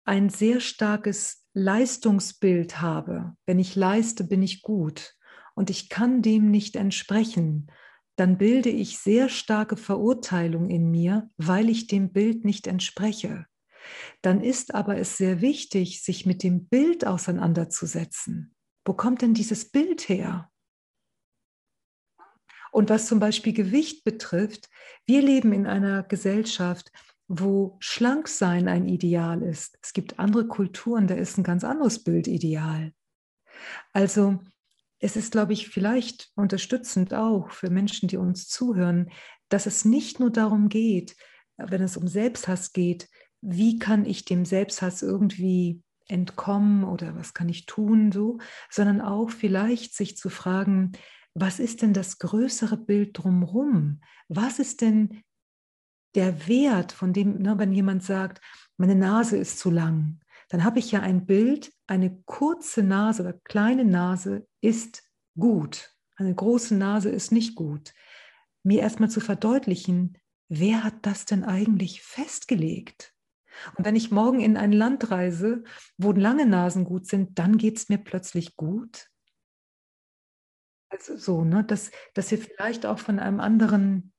ein 0.03 0.29
sehr 0.29 0.59
starkes 0.59 1.47
Leistungsbild 1.53 2.81
habe, 2.81 3.35
wenn 3.45 3.59
ich 3.59 3.75
leiste, 3.75 4.23
bin 4.23 4.43
ich 4.43 4.61
gut 4.61 5.15
und 5.55 5.69
ich 5.69 5.89
kann 5.89 6.21
dem 6.21 6.51
nicht 6.51 6.75
entsprechen, 6.75 7.71
dann 8.15 8.37
bilde 8.37 8.69
ich 8.69 8.99
sehr 8.99 9.29
starke 9.29 9.77
Verurteilung 9.77 10.69
in 10.69 10.89
mir, 10.89 11.29
weil 11.37 11.69
ich 11.69 11.87
dem 11.87 12.11
Bild 12.11 12.45
nicht 12.45 12.67
entspreche. 12.67 13.45
Dann 14.21 14.41
ist 14.41 14.73
aber 14.73 14.97
es 14.97 15.17
sehr 15.17 15.41
wichtig, 15.41 16.03
sich 16.03 16.25
mit 16.25 16.43
dem 16.43 16.67
Bild 16.67 17.05
auseinanderzusetzen. 17.05 18.55
Wo 18.85 18.93
kommt 18.93 19.21
denn 19.21 19.33
dieses 19.33 19.71
Bild 19.71 20.09
her? 20.09 20.49
Und 22.71 22.89
was 22.89 23.07
zum 23.07 23.19
Beispiel 23.19 23.53
Gewicht 23.53 24.03
betrifft, 24.03 24.69
wir 25.05 25.21
leben 25.21 25.53
in 25.53 25.65
einer 25.65 26.03
Gesellschaft, 26.03 26.91
wo 27.27 27.77
schlank 27.79 28.27
sein 28.27 28.67
ein 28.67 28.87
Ideal 28.87 29.41
ist. 29.41 29.77
Es 29.81 29.93
gibt 29.93 30.19
andere 30.19 30.47
Kulturen, 30.47 31.07
da 31.07 31.15
ist 31.15 31.37
ein 31.37 31.43
ganz 31.43 31.63
anderes 31.63 32.03
Bild 32.03 32.27
ideal. 32.27 32.93
Also 33.93 34.39
es 35.05 35.15
ist, 35.15 35.31
glaube 35.31 35.53
ich, 35.53 35.69
vielleicht 35.69 36.31
unterstützend 36.33 37.13
auch 37.13 37.51
für 37.51 37.69
Menschen, 37.69 38.09
die 38.09 38.17
uns 38.17 38.47
zuhören, 38.47 39.11
dass 39.49 39.67
es 39.67 39.85
nicht 39.85 40.19
nur 40.19 40.31
darum 40.31 40.67
geht, 40.67 41.15
wenn 41.57 41.83
es 41.83 41.95
um 41.95 42.07
Selbsthass 42.07 42.73
geht, 42.73 43.07
wie 43.39 43.77
kann 43.77 44.05
ich 44.05 44.25
dem 44.25 44.45
Selbsthass 44.45 45.03
irgendwie 45.03 45.83
entkommen 46.07 46.83
oder 46.83 47.15
was 47.15 47.35
kann 47.35 47.49
ich 47.49 47.67
tun, 47.67 48.11
so, 48.11 48.39
sondern 48.71 48.99
auch 48.99 49.29
vielleicht 49.29 49.93
sich 49.93 50.17
zu 50.17 50.29
fragen, 50.29 50.93
was 51.35 51.59
ist 51.59 51.83
denn 51.83 51.93
das 51.93 52.17
größere 52.17 52.77
Bild 52.77 53.15
drumherum? 53.19 54.01
Was 54.27 54.57
ist 54.57 54.81
denn 54.81 55.21
der 56.15 56.47
Wert 56.47 56.93
von 56.93 57.13
dem, 57.13 57.43
ne, 57.43 57.59
wenn 57.59 57.73
jemand 57.73 58.01
sagt, 58.01 58.41
meine 58.77 58.95
Nase 58.95 59.37
ist 59.37 59.59
zu 59.59 59.69
lang, 59.69 60.19
dann 60.49 60.63
habe 60.63 60.79
ich 60.79 60.91
ja 60.91 61.01
ein 61.01 61.27
Bild, 61.27 61.74
eine 61.87 62.21
kurze 62.25 62.83
Nase 62.83 63.23
oder 63.23 63.33
kleine 63.33 63.85
Nase 63.85 64.47
ist 64.61 65.03
gut, 65.37 65.95
eine 66.15 66.33
große 66.33 66.75
Nase 66.75 67.09
ist 67.09 67.31
nicht 67.31 67.55
gut. 67.55 67.93
Mir 68.63 68.81
erstmal 68.81 69.09
zu 69.09 69.19
verdeutlichen, 69.19 70.17
wer 70.47 70.83
hat 70.83 71.05
das 71.05 71.25
denn 71.25 71.43
eigentlich 71.43 72.01
festgelegt? 72.01 73.13
Und 73.77 73.85
wenn 73.85 73.95
ich 73.95 74.11
morgen 74.11 74.39
in 74.39 74.57
ein 74.57 74.71
Land 74.71 75.11
reise, 75.11 75.63
wo 75.97 76.11
lange 76.11 76.45
Nasen 76.45 76.83
gut 76.83 77.07
sind, 77.07 77.39
dann 77.39 77.57
geht 77.57 77.77
es 77.77 77.89
mir 77.89 77.97
plötzlich 77.97 78.55
gut. 78.55 79.09
Also 80.89 81.17
so, 81.17 81.43
ne, 81.43 81.63
dass, 81.63 81.91
dass 82.13 82.31
wir 82.31 82.37
vielleicht 82.37 82.85
auch 82.85 82.99
von 82.99 83.19
einem 83.19 83.39
anderen, 83.39 84.13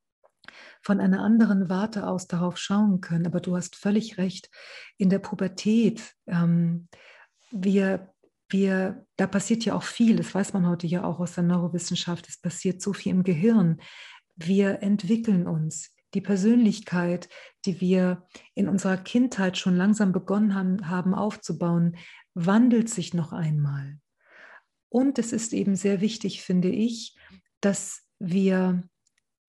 von 0.82 1.00
einer 1.00 1.20
anderen 1.22 1.68
Warte 1.68 2.06
aus 2.06 2.26
darauf 2.26 2.56
schauen 2.56 3.00
können. 3.00 3.26
Aber 3.26 3.40
du 3.40 3.56
hast 3.56 3.76
völlig 3.76 4.18
recht. 4.18 4.50
In 4.96 5.10
der 5.10 5.18
Pubertät, 5.18 6.14
ähm, 6.26 6.88
wir, 7.50 8.12
wir, 8.48 9.06
da 9.16 9.26
passiert 9.26 9.64
ja 9.64 9.74
auch 9.74 9.82
viel, 9.82 10.16
das 10.16 10.34
weiß 10.34 10.52
man 10.52 10.66
heute 10.66 10.86
ja 10.86 11.04
auch 11.04 11.20
aus 11.20 11.34
der 11.34 11.44
Neurowissenschaft, 11.44 12.28
es 12.28 12.40
passiert 12.40 12.80
so 12.80 12.92
viel 12.92 13.12
im 13.12 13.22
Gehirn. 13.22 13.80
Wir 14.36 14.82
entwickeln 14.82 15.46
uns. 15.46 15.92
Die 16.14 16.20
Persönlichkeit, 16.20 17.28
die 17.64 17.80
wir 17.80 18.26
in 18.54 18.68
unserer 18.68 18.96
Kindheit 18.96 19.58
schon 19.58 19.76
langsam 19.76 20.12
begonnen 20.12 20.54
haben, 20.54 20.88
haben 20.88 21.14
aufzubauen, 21.14 21.96
wandelt 22.34 22.88
sich 22.88 23.12
noch 23.12 23.32
einmal. 23.32 23.98
Und 24.88 25.18
es 25.18 25.32
ist 25.32 25.52
eben 25.52 25.76
sehr 25.76 26.00
wichtig, 26.00 26.42
finde 26.42 26.68
ich, 26.68 27.16
dass 27.60 28.02
wir 28.18 28.82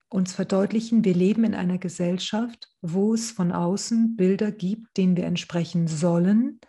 uns 0.10 0.34
verdeutlichen, 0.34 1.04
wir 1.04 1.14
leben 1.14 1.44
in 1.44 1.54
einer 1.54 1.78
Gesellschaft, 1.78 2.70
wo 2.82 3.14
es 3.14 3.32
von 3.32 3.52
außen 3.52 4.16
Bilder 4.16 4.52
gibt, 4.52 4.98
denen 4.98 5.18
wir 5.18 5.26
entsprechen 5.26 5.88
sollen. 5.88 6.60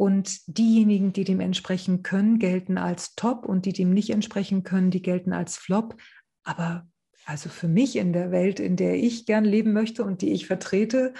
Und 0.00 0.40
diejenigen, 0.46 1.12
die 1.12 1.24
dem 1.24 1.40
entsprechen 1.40 2.02
können, 2.02 2.38
gelten 2.38 2.78
als 2.78 3.16
top 3.16 3.44
und 3.44 3.66
die 3.66 3.74
dem 3.74 3.90
nicht 3.90 4.08
entsprechen 4.08 4.62
können, 4.62 4.90
die 4.90 5.02
gelten 5.02 5.34
als 5.34 5.58
flop. 5.58 5.94
Aber 6.42 6.88
also 7.26 7.50
für 7.50 7.68
mich 7.68 7.96
in 7.96 8.14
der 8.14 8.30
Welt, 8.30 8.60
in 8.60 8.76
der 8.76 8.94
ich 8.94 9.26
gern 9.26 9.44
leben 9.44 9.74
möchte 9.74 10.02
und 10.02 10.22
die 10.22 10.32
ich 10.32 10.46
vertrete, 10.46 11.12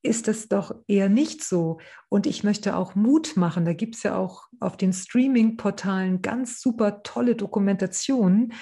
ist 0.00 0.26
es 0.26 0.48
doch 0.48 0.74
eher 0.86 1.10
nicht 1.10 1.44
so. 1.44 1.80
Und 2.08 2.26
ich 2.26 2.44
möchte 2.44 2.76
auch 2.76 2.94
Mut 2.94 3.36
machen. 3.36 3.66
Da 3.66 3.74
gibt 3.74 3.96
es 3.96 4.04
ja 4.04 4.16
auch 4.16 4.44
auf 4.58 4.78
den 4.78 4.94
Streaming-Portalen 4.94 6.22
ganz 6.22 6.62
super 6.62 7.02
tolle 7.02 7.36
Dokumentationen, 7.36 8.54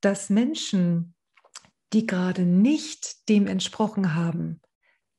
dass 0.00 0.30
Menschen, 0.30 1.16
die 1.92 2.06
gerade 2.06 2.42
nicht 2.42 3.28
dem 3.28 3.48
entsprochen 3.48 4.14
haben, 4.14 4.60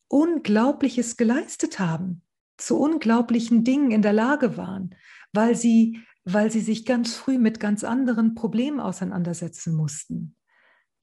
Unglaubliches 0.08 1.18
geleistet 1.18 1.80
haben, 1.80 2.22
zu 2.60 2.78
unglaublichen 2.78 3.64
Dingen 3.64 3.92
in 3.92 4.02
der 4.02 4.14
Lage 4.14 4.58
waren, 4.58 4.96
weil 5.34 5.56
sie, 5.56 6.00
weil 6.26 6.52
sie 6.52 6.62
sich 6.62 6.86
ganz 6.86 7.16
früh 7.16 7.38
mit 7.38 7.60
ganz 7.60 7.84
anderen 7.84 8.36
Problemen 8.36 8.80
auseinandersetzen 8.80 9.76
mussten. 9.76 10.36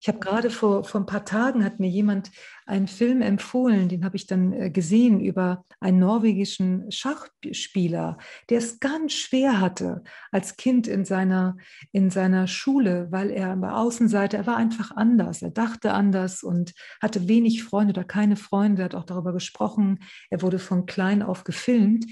Ich 0.06 0.08
habe 0.08 0.20
gerade 0.20 0.50
vor, 0.50 0.84
vor 0.84 1.00
ein 1.00 1.06
paar 1.06 1.24
Tagen 1.24 1.64
hat 1.64 1.80
mir 1.80 1.88
jemand 1.88 2.30
einen 2.64 2.86
Film 2.86 3.22
empfohlen, 3.22 3.88
den 3.88 4.04
habe 4.04 4.14
ich 4.14 4.28
dann 4.28 4.52
äh, 4.52 4.70
gesehen 4.70 5.18
über 5.18 5.64
einen 5.80 5.98
norwegischen 5.98 6.88
Schachspieler, 6.92 8.16
der 8.48 8.58
es 8.58 8.78
ganz 8.78 9.14
schwer 9.14 9.60
hatte 9.60 10.04
als 10.30 10.56
Kind 10.56 10.86
in 10.86 11.04
seiner, 11.04 11.56
in 11.90 12.10
seiner 12.10 12.46
Schule, 12.46 13.08
weil 13.10 13.32
er 13.32 13.56
bei 13.56 13.72
Außenseite, 13.72 14.36
er 14.36 14.46
war 14.46 14.56
einfach 14.56 14.92
anders, 14.92 15.42
er 15.42 15.50
dachte 15.50 15.92
anders 15.92 16.44
und 16.44 16.72
hatte 17.02 17.26
wenig 17.26 17.64
Freunde 17.64 17.90
oder 17.90 18.04
keine 18.04 18.36
Freunde, 18.36 18.82
er 18.82 18.84
hat 18.84 18.94
auch 18.94 19.06
darüber 19.06 19.32
gesprochen, 19.32 19.98
er 20.30 20.40
wurde 20.40 20.60
von 20.60 20.86
klein 20.86 21.20
auf 21.20 21.42
gefilmt 21.42 22.06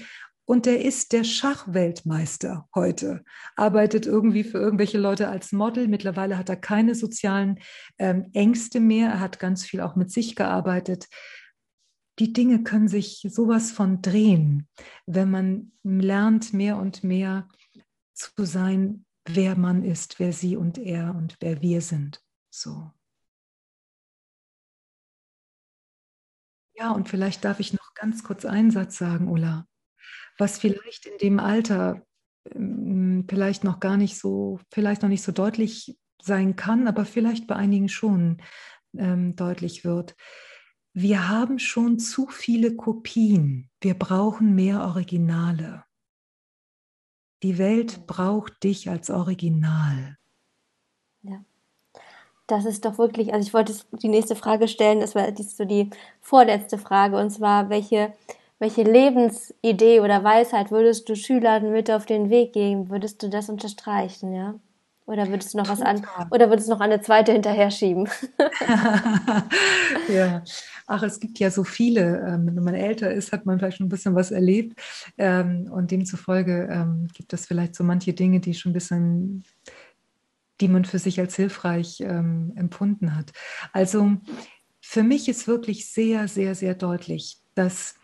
und 0.45 0.67
der 0.67 0.85
ist 0.85 1.11
der 1.11 1.23
Schachweltmeister 1.23 2.69
heute, 2.75 3.23
arbeitet 3.55 4.05
irgendwie 4.05 4.43
für 4.43 4.59
irgendwelche 4.59 4.99
Leute 4.99 5.27
als 5.27 5.51
Model. 5.51 5.87
Mittlerweile 5.87 6.37
hat 6.37 6.49
er 6.49 6.55
keine 6.55 6.93
sozialen 6.93 7.59
ähm, 7.97 8.29
Ängste 8.33 8.79
mehr. 8.79 9.09
Er 9.09 9.19
hat 9.19 9.39
ganz 9.39 9.65
viel 9.65 9.81
auch 9.81 9.95
mit 9.95 10.11
sich 10.11 10.35
gearbeitet. 10.35 11.07
Die 12.19 12.31
Dinge 12.31 12.63
können 12.63 12.87
sich 12.87 13.25
sowas 13.27 13.71
von 13.71 14.03
drehen, 14.03 14.69
wenn 15.07 15.31
man 15.31 15.71
lernt, 15.83 16.53
mehr 16.53 16.77
und 16.77 17.03
mehr 17.03 17.49
zu 18.13 18.45
sein, 18.45 19.05
wer 19.27 19.57
man 19.57 19.83
ist, 19.83 20.19
wer 20.19 20.31
sie 20.31 20.55
und 20.55 20.77
er 20.77 21.15
und 21.15 21.37
wer 21.39 21.61
wir 21.61 21.81
sind. 21.81 22.21
So. 22.51 22.91
Ja, 26.75 26.91
und 26.91 27.09
vielleicht 27.09 27.43
darf 27.43 27.59
ich 27.59 27.73
noch 27.73 27.93
ganz 27.95 28.23
kurz 28.23 28.45
einen 28.45 28.69
Satz 28.69 28.97
sagen, 28.97 29.27
Ulla 29.27 29.67
was 30.37 30.57
vielleicht 30.57 31.05
in 31.05 31.17
dem 31.17 31.39
Alter 31.39 32.05
ähm, 32.53 33.25
vielleicht 33.29 33.63
noch 33.63 33.79
gar 33.79 33.97
nicht 33.97 34.17
so, 34.17 34.59
vielleicht 34.71 35.01
noch 35.01 35.09
nicht 35.09 35.23
so 35.23 35.31
deutlich 35.31 35.97
sein 36.21 36.55
kann, 36.55 36.87
aber 36.87 37.05
vielleicht 37.05 37.47
bei 37.47 37.55
einigen 37.55 37.89
schon 37.89 38.41
ähm, 38.97 39.35
deutlich 39.35 39.85
wird. 39.85 40.15
Wir 40.93 41.27
haben 41.27 41.59
schon 41.59 41.99
zu 41.99 42.27
viele 42.27 42.75
Kopien. 42.75 43.69
Wir 43.81 43.95
brauchen 43.95 44.55
mehr 44.55 44.81
Originale. 44.81 45.83
Die 47.43 47.57
Welt 47.57 48.07
braucht 48.07 48.63
dich 48.63 48.89
als 48.89 49.09
Original. 49.09 50.17
Ja. 51.21 51.43
Das 52.47 52.65
ist 52.65 52.85
doch 52.85 52.97
wirklich, 52.97 53.33
also 53.33 53.45
ich 53.45 53.53
wollte 53.53 53.75
die 53.91 54.07
nächste 54.07 54.35
Frage 54.35 54.67
stellen, 54.67 54.99
das 54.99 55.15
war 55.15 55.29
dies 55.31 55.57
so 55.57 55.65
die 55.65 55.89
vorletzte 56.21 56.77
Frage, 56.77 57.17
und 57.17 57.31
zwar, 57.31 57.69
welche 57.69 58.13
welche 58.59 58.83
Lebensidee 58.83 59.99
oder 59.99 60.23
Weisheit 60.23 60.71
würdest 60.71 61.09
du 61.09 61.15
Schülern 61.15 61.71
mit 61.71 61.91
auf 61.91 62.05
den 62.05 62.29
Weg 62.29 62.53
geben? 62.53 62.89
Würdest 62.89 63.21
du 63.21 63.29
das 63.29 63.49
unterstreichen, 63.49 64.33
ja? 64.33 64.55
Oder 65.07 65.27
würdest 65.27 65.53
du 65.53 65.59
noch 65.59 65.69
was 65.69 65.81
an 65.81 66.03
oder 66.31 66.49
würdest 66.49 66.67
du 66.67 66.73
noch 66.73 66.79
eine 66.79 66.99
zweite 66.99 67.31
hinterher 67.31 67.69
schieben? 67.69 68.09
ja, 70.09 70.43
ach, 70.87 71.03
es 71.03 71.19
gibt 71.19 71.37
ja 71.37 71.51
so 71.51 71.63
viele. 71.63 72.25
Ähm, 72.27 72.47
wenn 72.55 72.63
man 72.63 72.73
älter 72.73 73.11
ist, 73.11 73.31
hat 73.31 73.45
man 73.45 73.59
vielleicht 73.59 73.77
schon 73.77 73.85
ein 73.85 73.89
bisschen 73.89 74.15
was 74.15 74.31
erlebt. 74.31 74.79
Ähm, 75.17 75.69
und 75.71 75.91
demzufolge 75.91 76.67
ähm, 76.71 77.07
gibt 77.13 77.33
es 77.33 77.45
vielleicht 77.45 77.75
so 77.75 77.83
manche 77.83 78.13
Dinge, 78.13 78.39
die 78.39 78.55
schon 78.55 78.71
ein 78.71 78.73
bisschen, 78.73 79.43
die 80.59 80.69
man 80.69 80.85
für 80.85 80.99
sich 80.99 81.19
als 81.19 81.35
hilfreich 81.35 81.99
empfunden 81.99 83.15
hat. 83.15 83.31
Also 83.73 84.17
für 84.79 85.03
mich 85.03 85.27
ist 85.27 85.47
wirklich 85.47 85.91
sehr, 85.91 86.27
sehr, 86.27 86.55
sehr 86.55 86.73
deutlich, 86.73 87.39
dass 87.53 87.95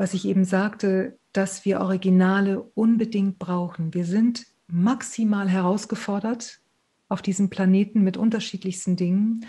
was 0.00 0.14
ich 0.14 0.24
eben 0.24 0.46
sagte, 0.46 1.18
dass 1.34 1.66
wir 1.66 1.80
Originale 1.80 2.62
unbedingt 2.62 3.38
brauchen. 3.38 3.92
Wir 3.92 4.06
sind 4.06 4.46
maximal 4.66 5.46
herausgefordert 5.46 6.62
auf 7.10 7.20
diesem 7.20 7.50
Planeten 7.50 8.00
mit 8.00 8.16
unterschiedlichsten 8.16 8.96
Dingen. 8.96 9.44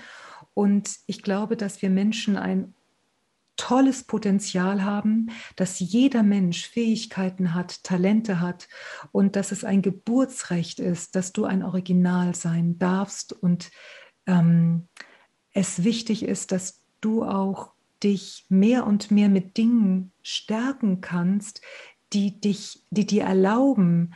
Und 0.54 0.98
ich 1.06 1.22
glaube, 1.24 1.56
dass 1.56 1.82
wir 1.82 1.90
Menschen 1.90 2.36
ein 2.36 2.74
tolles 3.56 4.04
Potenzial 4.04 4.84
haben, 4.84 5.30
dass 5.56 5.80
jeder 5.80 6.22
Mensch 6.22 6.68
Fähigkeiten 6.68 7.54
hat, 7.54 7.86
Talente 7.86 8.42
hat 8.42 8.68
und 9.14 9.38
dass 9.38 9.54
es 9.54 9.64
ein 9.64 9.82
Geburtsrecht 9.82 10.82
ist, 10.82 11.16
dass 11.16 11.32
du 11.32 11.46
ein 11.46 11.64
Original 11.64 12.36
sein 12.36 12.78
darfst 12.78 13.32
und 13.32 13.72
ähm, 14.28 14.90
es 15.54 15.86
wichtig 15.86 16.24
ist, 16.24 16.52
dass 16.52 16.82
du 17.00 17.24
auch 17.24 17.72
dich 18.04 18.46
mehr 18.50 18.86
und 18.86 19.12
mehr 19.12 19.30
mit 19.30 19.58
Dingen 19.58 20.12
stärken 20.22 21.02
kannst, 21.02 21.62
die 22.14 22.40
dich, 22.40 22.86
die 22.90 23.06
dir 23.06 23.24
erlauben, 23.24 24.14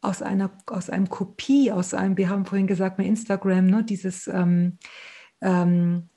aus 0.00 0.22
einer, 0.22 0.56
aus 0.66 0.90
einem 0.90 1.08
Kopie, 1.08 1.72
aus 1.72 1.94
einem, 1.94 2.16
wir 2.16 2.28
haben 2.28 2.46
vorhin 2.46 2.66
gesagt 2.66 2.98
bei 2.98 3.04
Instagram, 3.04 3.66
ne, 3.66 3.84
dieses 3.84 4.28
ähm, 4.28 4.78
ähm, 5.40 6.08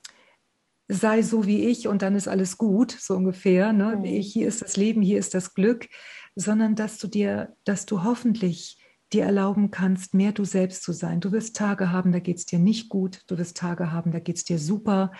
sei 0.88 1.22
so 1.22 1.46
wie 1.46 1.68
ich 1.68 1.88
und 1.88 2.02
dann 2.02 2.14
ist 2.14 2.28
alles 2.28 2.58
gut, 2.58 2.92
so 2.92 3.14
ungefähr. 3.14 3.72
Ne? 3.72 3.96
Mhm. 3.96 4.04
Hier 4.04 4.48
ist 4.48 4.62
das 4.62 4.76
Leben, 4.76 5.02
hier 5.02 5.18
ist 5.18 5.34
das 5.34 5.54
Glück, 5.54 5.88
sondern 6.34 6.74
dass 6.74 6.98
du 6.98 7.08
dir, 7.08 7.54
dass 7.64 7.86
du 7.86 8.04
hoffentlich 8.04 8.78
dir 9.12 9.24
erlauben 9.24 9.70
kannst, 9.70 10.14
mehr 10.14 10.32
du 10.32 10.44
selbst 10.44 10.82
zu 10.82 10.92
sein. 10.92 11.20
Du 11.20 11.32
wirst 11.32 11.56
Tage 11.56 11.90
haben, 11.90 12.12
da 12.12 12.18
geht 12.18 12.38
es 12.38 12.46
dir 12.46 12.58
nicht 12.58 12.88
gut, 12.88 13.22
du 13.26 13.36
wirst 13.36 13.56
Tage 13.56 13.92
haben, 13.92 14.10
da 14.10 14.20
geht 14.20 14.36
es 14.36 14.44
dir 14.44 14.58
super. 14.58 15.12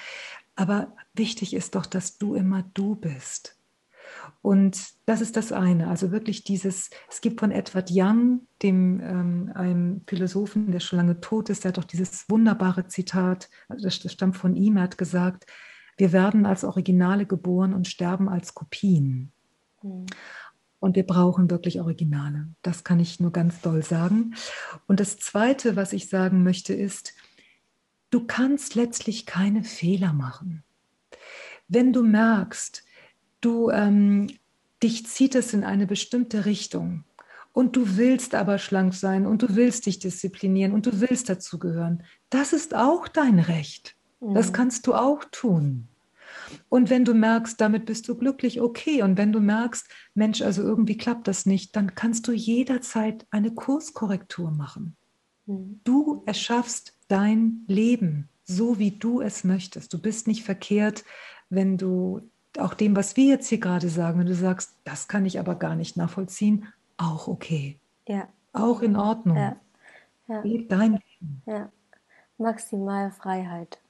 Aber 0.54 0.94
wichtig 1.14 1.54
ist 1.54 1.74
doch, 1.74 1.86
dass 1.86 2.18
du 2.18 2.34
immer 2.34 2.62
du 2.74 2.94
bist. 2.94 3.56
Und 4.42 4.78
das 5.06 5.20
ist 5.20 5.36
das 5.36 5.52
eine. 5.52 5.88
Also 5.88 6.10
wirklich 6.10 6.44
dieses, 6.44 6.90
es 7.08 7.20
gibt 7.20 7.40
von 7.40 7.52
Edward 7.52 7.90
Young, 7.92 8.46
dem 8.62 9.00
ähm, 9.00 9.52
einem 9.54 10.02
Philosophen, 10.06 10.72
der 10.72 10.80
schon 10.80 10.98
lange 10.98 11.20
tot 11.20 11.48
ist, 11.48 11.64
der 11.64 11.70
hat 11.70 11.78
doch 11.78 11.84
dieses 11.84 12.28
wunderbare 12.28 12.88
Zitat, 12.88 13.48
also 13.68 13.84
das, 13.84 14.00
das 14.00 14.12
stammt 14.12 14.36
von 14.36 14.56
ihm, 14.56 14.76
er 14.76 14.84
hat 14.84 14.98
gesagt, 14.98 15.46
wir 15.96 16.12
werden 16.12 16.46
als 16.46 16.64
Originale 16.64 17.26
geboren 17.26 17.74
und 17.74 17.86
sterben 17.86 18.28
als 18.28 18.54
Kopien. 18.54 19.32
Mhm. 19.82 20.06
Und 20.80 20.96
wir 20.96 21.06
brauchen 21.06 21.48
wirklich 21.48 21.80
Originale. 21.80 22.48
Das 22.62 22.82
kann 22.82 22.98
ich 22.98 23.20
nur 23.20 23.30
ganz 23.30 23.60
doll 23.60 23.84
sagen. 23.84 24.34
Und 24.88 24.98
das 24.98 25.16
Zweite, 25.16 25.76
was 25.76 25.92
ich 25.92 26.08
sagen 26.08 26.42
möchte, 26.42 26.74
ist, 26.74 27.14
du 28.12 28.26
kannst 28.26 28.76
letztlich 28.76 29.26
keine 29.26 29.64
Fehler 29.64 30.12
machen. 30.12 30.62
Wenn 31.66 31.92
du 31.92 32.02
merkst, 32.02 32.84
du 33.40 33.70
ähm, 33.70 34.28
dich 34.82 35.06
zieht 35.06 35.34
es 35.34 35.52
in 35.54 35.64
eine 35.64 35.86
bestimmte 35.86 36.44
Richtung 36.44 37.04
und 37.52 37.74
du 37.74 37.96
willst 37.96 38.34
aber 38.34 38.58
schlank 38.58 38.94
sein 38.94 39.26
und 39.26 39.42
du 39.42 39.56
willst 39.56 39.86
dich 39.86 39.98
disziplinieren 39.98 40.72
und 40.72 40.86
du 40.86 41.00
willst 41.00 41.28
dazugehören, 41.28 42.04
das 42.30 42.52
ist 42.52 42.74
auch 42.74 43.08
dein 43.08 43.38
Recht. 43.38 43.96
Das 44.20 44.50
mhm. 44.50 44.52
kannst 44.52 44.86
du 44.86 44.94
auch 44.94 45.24
tun. 45.32 45.88
Und 46.68 46.90
wenn 46.90 47.04
du 47.04 47.14
merkst, 47.14 47.60
damit 47.60 47.86
bist 47.86 48.08
du 48.08 48.16
glücklich, 48.16 48.60
okay. 48.60 49.02
Und 49.02 49.16
wenn 49.16 49.32
du 49.32 49.40
merkst, 49.40 49.88
Mensch, 50.14 50.42
also 50.42 50.62
irgendwie 50.62 50.96
klappt 50.96 51.28
das 51.28 51.46
nicht, 51.46 51.74
dann 51.76 51.94
kannst 51.94 52.28
du 52.28 52.32
jederzeit 52.32 53.26
eine 53.30 53.52
Kurskorrektur 53.52 54.50
machen. 54.50 54.96
Mhm. 55.52 55.80
Du 55.84 56.22
erschaffst 56.26 56.96
dein 57.08 57.64
Leben 57.66 58.28
so, 58.44 58.78
wie 58.78 58.90
du 58.90 59.20
es 59.20 59.44
möchtest. 59.44 59.92
Du 59.92 59.98
bist 60.00 60.26
nicht 60.26 60.44
verkehrt, 60.44 61.04
wenn 61.48 61.78
du 61.78 62.22
auch 62.58 62.74
dem, 62.74 62.96
was 62.96 63.16
wir 63.16 63.26
jetzt 63.26 63.48
hier 63.48 63.60
gerade 63.60 63.88
sagen, 63.88 64.18
wenn 64.18 64.26
du 64.26 64.34
sagst, 64.34 64.74
das 64.84 65.08
kann 65.08 65.24
ich 65.24 65.38
aber 65.38 65.54
gar 65.54 65.74
nicht 65.74 65.96
nachvollziehen, 65.96 66.66
auch 66.96 67.28
okay. 67.28 67.78
Ja. 68.06 68.28
Auch 68.52 68.82
in 68.82 68.96
Ordnung. 68.96 69.36
Ja. 69.36 69.56
Ja. 70.28 70.40
Leb 70.42 70.68
dein 70.68 70.92
Leben. 70.92 71.42
Ja. 71.46 71.70
Maximal 72.38 73.10
Freiheit. 73.10 73.80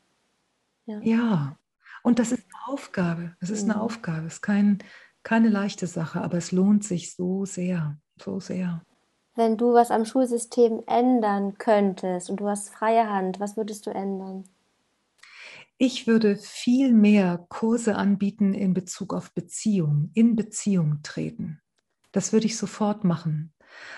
Ja. 0.86 1.00
ja. 1.00 1.56
Und 2.02 2.18
das 2.18 2.32
ist 2.32 2.44
eine 2.44 2.74
Aufgabe. 2.74 3.36
Es 3.40 3.50
ist 3.50 3.64
mhm. 3.64 3.72
eine 3.72 3.80
Aufgabe. 3.80 4.26
Es 4.26 4.34
ist 4.34 4.42
kein, 4.42 4.78
keine 5.22 5.48
leichte 5.48 5.86
Sache, 5.86 6.20
aber 6.20 6.38
es 6.38 6.52
lohnt 6.52 6.84
sich 6.84 7.14
so 7.14 7.44
sehr, 7.44 7.96
so 8.16 8.40
sehr. 8.40 8.84
Wenn 9.34 9.56
du 9.56 9.72
was 9.72 9.90
am 9.90 10.04
Schulsystem 10.04 10.82
ändern 10.86 11.56
könntest 11.56 12.28
und 12.28 12.40
du 12.40 12.48
hast 12.48 12.68
freie 12.68 13.08
Hand, 13.08 13.40
was 13.40 13.56
würdest 13.56 13.86
du 13.86 13.90
ändern? 13.90 14.44
Ich 15.78 16.06
würde 16.06 16.36
viel 16.36 16.92
mehr 16.92 17.44
Kurse 17.48 17.96
anbieten 17.96 18.52
in 18.54 18.74
Bezug 18.74 19.14
auf 19.14 19.32
Beziehung, 19.32 20.10
in 20.14 20.36
Beziehung 20.36 21.00
treten. 21.02 21.60
Das 22.12 22.32
würde 22.32 22.46
ich 22.46 22.56
sofort 22.58 23.04
machen, 23.04 23.52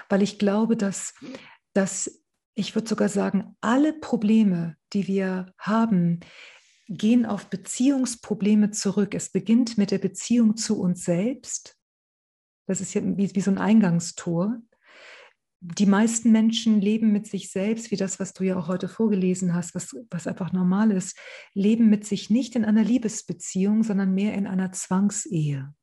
weil 0.09 0.23
ich 0.23 0.38
glaube, 0.38 0.77
dass, 0.77 1.14
dass 1.73 2.23
ich 2.55 2.75
würde 2.75 2.88
sogar 2.88 3.09
sagen, 3.09 3.57
alle 3.61 3.92
Probleme, 3.92 4.77
die 4.92 5.09
wir 5.09 5.53
haben, 5.59 6.20
gehen 6.88 7.27
auf 7.27 7.47
Beziehungsprobleme 7.47 8.70
zurück. 8.70 9.14
Es 9.14 9.31
beginnt 9.31 9.77
mit 9.77 9.90
der 9.90 9.99
Beziehung 9.99 10.57
zu 10.57 10.81
uns 10.81 11.05
selbst. 11.05 11.77
Das 12.66 12.81
ist 12.81 12.94
ja 12.94 13.03
wie, 13.05 13.35
wie 13.35 13.40
so 13.40 13.51
ein 13.51 13.59
Eingangstor. 13.59 14.61
Die 15.66 15.87
meisten 15.87 16.31
Menschen 16.31 16.83
leben 16.83 17.11
mit 17.11 17.27
sich 17.27 17.50
selbst, 17.50 17.90
wie 17.90 17.96
das, 17.96 18.20
was 18.20 18.35
du 18.35 18.44
ja 18.44 18.59
auch 18.59 18.68
heute 18.68 18.87
vorgelesen 18.87 19.55
hast, 19.55 19.74
was, 19.74 19.96
was 20.11 20.27
einfach 20.27 20.53
normal 20.53 20.90
ist, 20.90 21.18
leben 21.55 21.88
mit 21.88 22.05
sich 22.05 22.29
nicht 22.29 22.55
in 22.55 22.66
einer 22.66 22.85
Liebesbeziehung, 22.85 23.83
sondern 23.83 24.12
mehr 24.12 24.35
in 24.35 24.46
einer 24.46 24.72
Zwangsehe. 24.72 25.74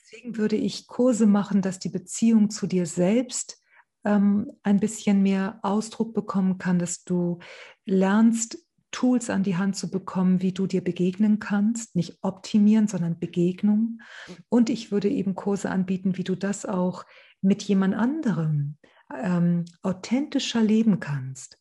Deswegen 0.00 0.38
würde 0.38 0.56
ich 0.56 0.86
Kurse 0.86 1.26
machen, 1.26 1.60
dass 1.60 1.78
die 1.78 1.90
Beziehung 1.90 2.48
zu 2.48 2.66
dir 2.66 2.86
selbst 2.86 3.62
ähm, 4.04 4.52
ein 4.62 4.80
bisschen 4.80 5.22
mehr 5.22 5.58
Ausdruck 5.62 6.14
bekommen 6.14 6.56
kann, 6.56 6.78
dass 6.78 7.04
du 7.04 7.40
lernst, 7.84 8.56
Tools 8.90 9.30
an 9.30 9.42
die 9.42 9.56
Hand 9.56 9.76
zu 9.76 9.90
bekommen, 9.90 10.40
wie 10.40 10.52
du 10.52 10.66
dir 10.66 10.82
begegnen 10.82 11.38
kannst, 11.38 11.94
nicht 11.94 12.18
optimieren, 12.22 12.88
sondern 12.88 13.18
Begegnung. 13.18 14.00
Und 14.48 14.70
ich 14.70 14.90
würde 14.90 15.08
eben 15.08 15.34
Kurse 15.34 15.70
anbieten, 15.70 16.16
wie 16.16 16.24
du 16.24 16.34
das 16.34 16.64
auch 16.64 17.04
mit 17.40 17.62
jemand 17.62 17.94
anderem 17.94 18.76
ähm, 19.14 19.64
authentischer 19.82 20.62
leben 20.62 21.00
kannst. 21.00 21.58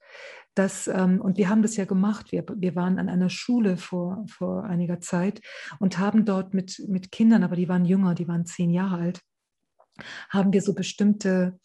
Das, 0.56 0.88
ähm, 0.88 1.22
und 1.22 1.38
wir 1.38 1.50
haben 1.50 1.62
das 1.62 1.76
ja 1.76 1.86
gemacht. 1.86 2.32
Wir, 2.32 2.44
wir 2.56 2.76
waren 2.76 2.98
an 2.98 3.10
einer 3.10 3.30
Schule 3.30 3.78
vor, 3.78 4.26
vor 4.28 4.64
einiger 4.64 5.00
Zeit 5.00 5.42
und 5.80 6.00
haben 6.00 6.26
dort 6.26 6.54
mit, 6.54 6.82
mit 6.88 7.12
Kindern, 7.12 7.44
aber 7.44 7.56
die 7.56 7.70
waren 7.70 7.86
jünger, 7.86 8.16
die 8.16 8.28
waren 8.28 8.46
zehn 8.46 8.72
Jahre 8.72 8.98
alt, 8.98 9.22
haben 10.30 10.54
wir 10.54 10.62
so 10.62 10.74
bestimmte 10.74 11.60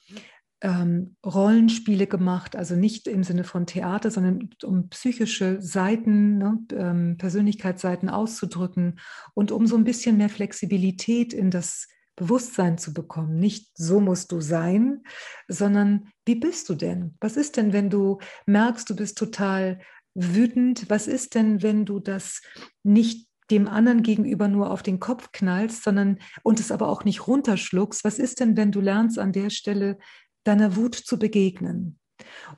ähm, 0.63 1.17
Rollenspiele 1.27 2.07
gemacht, 2.07 2.55
also 2.55 2.77
nicht 2.77 3.09
im 3.09 3.25
Sinne 3.25 3.45
von 3.45 3.67
Theater, 3.67 4.11
sondern 4.11 4.51
um 4.63 4.89
psychische 4.89 5.61
Seiten, 5.61 6.39
ne, 6.39 6.59
ähm, 6.73 7.17
Persönlichkeitsseiten 7.19 8.09
auszudrücken 8.09 9.01
und 9.35 9.51
um 9.51 9.67
so 9.67 9.77
ein 9.77 9.85
bisschen 9.85 10.17
mehr 10.17 10.29
Flexibilität 10.29 11.33
in 11.33 11.51
das 11.51 11.89
Bewusstsein 12.15 12.79
zu 12.79 12.95
bekommen. 12.95 13.37
Nicht 13.39 13.71
so 13.75 13.99
musst 14.01 14.31
du 14.31 14.41
sein, 14.41 15.03
sondern 15.49 16.09
wie 16.27 16.37
bist 16.37 16.69
du 16.69 16.75
denn? 16.75 17.17
Was 17.21 17.37
ist 17.37 17.57
denn, 17.57 17.73
wenn 17.73 17.91
du 17.91 18.19
merkst, 18.47 18.89
du 18.89 18.95
bist 18.95 19.19
total 19.19 19.81
wütend? 20.15 20.89
Was 20.89 21.09
ist 21.09 21.35
denn, 21.35 21.63
wenn 21.63 21.85
du 21.85 21.99
das 21.99 22.41
nicht 22.85 23.29
dem 23.51 23.67
anderen 23.67 24.03
gegenüber 24.03 24.47
nur 24.47 24.71
auf 24.71 24.83
den 24.83 25.01
Kopf 25.01 25.31
knallst, 25.33 25.83
sondern 25.83 26.19
und 26.45 26.61
es 26.61 26.71
aber 26.71 26.89
auch 26.89 27.05
nicht 27.05 27.27
runterschluckst? 27.27 28.05
Was 28.05 28.21
ist 28.21 28.39
denn, 28.39 28.57
wenn 28.57 28.71
du 28.71 28.81
lernst 28.81 29.19
an 29.19 29.33
der 29.33 29.51
Stelle 29.51 29.99
deiner 30.45 30.77
Wut 30.77 30.95
zu 30.95 31.19
begegnen. 31.19 31.99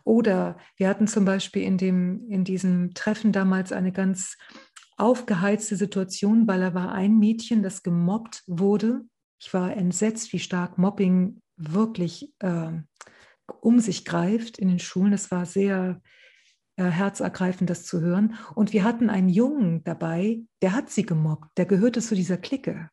Oder 0.05 0.59
wir 0.77 0.89
hatten 0.89 1.07
zum 1.07 1.25
Beispiel 1.25 1.63
in, 1.63 1.79
dem, 1.79 2.29
in 2.29 2.45
diesem 2.45 2.95
Treffen 2.95 3.33
damals 3.33 3.73
eine 3.73 3.93
ganz 3.93 4.37
aufgeheizte 4.97 5.77
Situation, 5.77 6.47
weil 6.47 6.61
da 6.61 6.75
war 6.75 6.93
ein 6.93 7.19
Mädchen, 7.19 7.63
das 7.63 7.83
gemobbt 7.83 8.43
wurde. 8.47 9.03
Ich 9.41 9.53
war 9.53 9.77
entsetzt, 9.77 10.33
wie 10.33 10.39
stark 10.39 10.79
Mobbing 10.79 11.41
wirklich 11.57 12.33
äh, 12.41 12.73
um 13.61 13.81
sich 13.81 14.05
greift 14.05 14.59
in 14.59 14.69
den 14.69 14.79
Schulen. 14.79 15.13
Es 15.13 15.31
war 15.31 15.47
sehr 15.47 16.01
äh, 16.77 16.85
herzergreifend, 16.85 17.71
das 17.71 17.85
zu 17.85 18.01
hören. 18.01 18.37
Und 18.55 18.73
wir 18.73 18.85
hatten 18.85 19.11
einen 19.11 19.29
Jungen 19.29 19.85
dabei, 19.85 20.43
der 20.63 20.73
hat 20.73 20.91
sie 20.91 21.05
gemobbt, 21.05 21.57
der 21.57 21.67
gehörte 21.67 22.01
zu 22.01 22.15
dieser 22.15 22.37
Clique. 22.37 22.89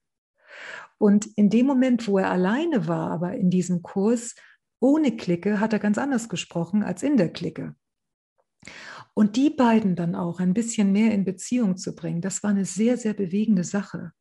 Und 0.98 1.26
in 1.36 1.50
dem 1.50 1.66
Moment, 1.66 2.08
wo 2.08 2.20
er 2.20 2.30
alleine 2.30 2.88
war, 2.88 3.10
aber 3.12 3.34
in 3.34 3.50
diesem 3.50 3.82
Kurs, 3.82 4.36
ohne 4.82 5.16
Clique 5.16 5.60
hat 5.60 5.72
er 5.72 5.80
ganz 5.80 5.98
anders 5.98 6.28
gesprochen 6.28 6.84
als 6.84 7.04
in 7.04 7.16
der 7.16 7.32
Clique. 7.32 7.76
Und 9.14 9.36
die 9.36 9.50
beiden 9.50 9.96
dann 9.96 10.16
auch 10.16 10.40
ein 10.40 10.54
bisschen 10.54 10.92
mehr 10.92 11.14
in 11.14 11.24
Beziehung 11.24 11.78
zu 11.78 11.96
bringen, 11.96 12.22
das 12.22 12.44
war 12.44 12.50
eine 12.50 12.66
sehr, 12.66 12.98
sehr 12.98 13.14
bewegende 13.14 13.64
Sache. 13.64 14.12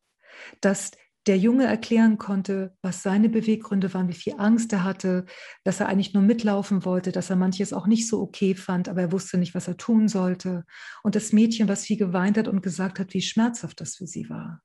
Dass 0.61 0.91
der 1.27 1.37
Junge 1.37 1.65
erklären 1.65 2.17
konnte, 2.17 2.75
was 2.81 3.03
seine 3.03 3.29
Beweggründe 3.29 3.93
waren, 3.93 4.07
wie 4.07 4.13
viel 4.13 4.35
Angst 4.37 4.73
er 4.73 4.83
hatte, 4.83 5.25
dass 5.63 5.79
er 5.79 5.87
eigentlich 5.87 6.13
nur 6.13 6.23
mitlaufen 6.23 6.83
wollte, 6.83 7.11
dass 7.11 7.29
er 7.29 7.35
manches 7.35 7.73
auch 7.73 7.85
nicht 7.85 8.07
so 8.07 8.21
okay 8.21 8.55
fand, 8.55 8.89
aber 8.89 9.01
er 9.01 9.11
wusste 9.11 9.37
nicht, 9.37 9.53
was 9.53 9.67
er 9.67 9.77
tun 9.77 10.07
sollte. 10.07 10.65
Und 11.03 11.15
das 11.15 11.31
Mädchen, 11.31 11.67
was 11.67 11.85
viel 11.85 11.97
geweint 11.97 12.37
hat 12.37 12.47
und 12.47 12.63
gesagt 12.63 12.97
hat, 12.99 13.13
wie 13.13 13.21
schmerzhaft 13.21 13.81
das 13.81 13.97
für 13.97 14.07
sie 14.07 14.29
war. 14.29 14.61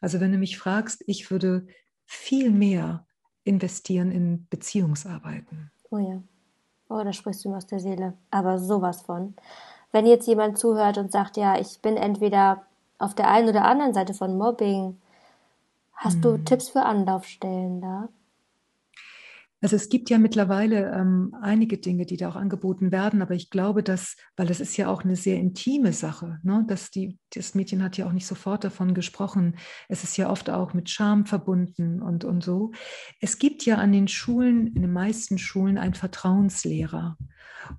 Also 0.00 0.20
wenn 0.20 0.32
du 0.32 0.38
mich 0.38 0.56
fragst, 0.56 1.04
ich 1.06 1.30
würde 1.30 1.66
viel 2.06 2.50
mehr 2.50 3.06
investieren 3.48 4.12
in 4.12 4.46
Beziehungsarbeiten. 4.50 5.70
Oh 5.90 5.98
ja. 5.98 6.22
Oh, 6.88 7.02
da 7.02 7.12
sprichst 7.12 7.44
du 7.44 7.50
mir 7.50 7.56
aus 7.56 7.66
der 7.66 7.80
Seele. 7.80 8.14
Aber 8.30 8.58
sowas 8.58 9.02
von. 9.02 9.34
Wenn 9.90 10.06
jetzt 10.06 10.26
jemand 10.26 10.58
zuhört 10.58 10.98
und 10.98 11.10
sagt, 11.10 11.36
ja, 11.36 11.58
ich 11.58 11.80
bin 11.80 11.96
entweder 11.96 12.62
auf 12.98 13.14
der 13.14 13.30
einen 13.30 13.48
oder 13.48 13.64
anderen 13.64 13.94
Seite 13.94 14.14
von 14.14 14.36
Mobbing, 14.36 14.98
hast 15.94 16.16
hm. 16.16 16.22
du 16.22 16.38
Tipps 16.38 16.68
für 16.68 16.82
Anlaufstellen 16.82 17.80
da? 17.80 18.08
Also 19.60 19.74
es 19.74 19.88
gibt 19.88 20.08
ja 20.08 20.18
mittlerweile 20.18 20.92
ähm, 20.92 21.34
einige 21.42 21.78
Dinge, 21.78 22.06
die 22.06 22.16
da 22.16 22.28
auch 22.28 22.36
angeboten 22.36 22.92
werden, 22.92 23.22
aber 23.22 23.34
ich 23.34 23.50
glaube, 23.50 23.82
dass, 23.82 24.16
weil 24.36 24.46
das 24.46 24.60
ist 24.60 24.76
ja 24.76 24.88
auch 24.88 25.02
eine 25.02 25.16
sehr 25.16 25.36
intime 25.36 25.92
Sache, 25.92 26.38
ne? 26.44 26.64
dass 26.68 26.90
die, 26.90 27.18
das 27.34 27.56
Mädchen 27.56 27.82
hat 27.82 27.96
ja 27.96 28.06
auch 28.06 28.12
nicht 28.12 28.26
sofort 28.26 28.62
davon 28.62 28.94
gesprochen. 28.94 29.56
Es 29.88 30.04
ist 30.04 30.16
ja 30.16 30.30
oft 30.30 30.48
auch 30.48 30.74
mit 30.74 30.90
Scham 30.90 31.26
verbunden 31.26 32.00
und, 32.00 32.24
und 32.24 32.44
so. 32.44 32.70
Es 33.20 33.38
gibt 33.38 33.64
ja 33.66 33.76
an 33.76 33.90
den 33.90 34.06
Schulen, 34.06 34.68
in 34.68 34.82
den 34.82 34.92
meisten 34.92 35.38
Schulen, 35.38 35.76
einen 35.76 35.94
Vertrauenslehrer. 35.94 37.16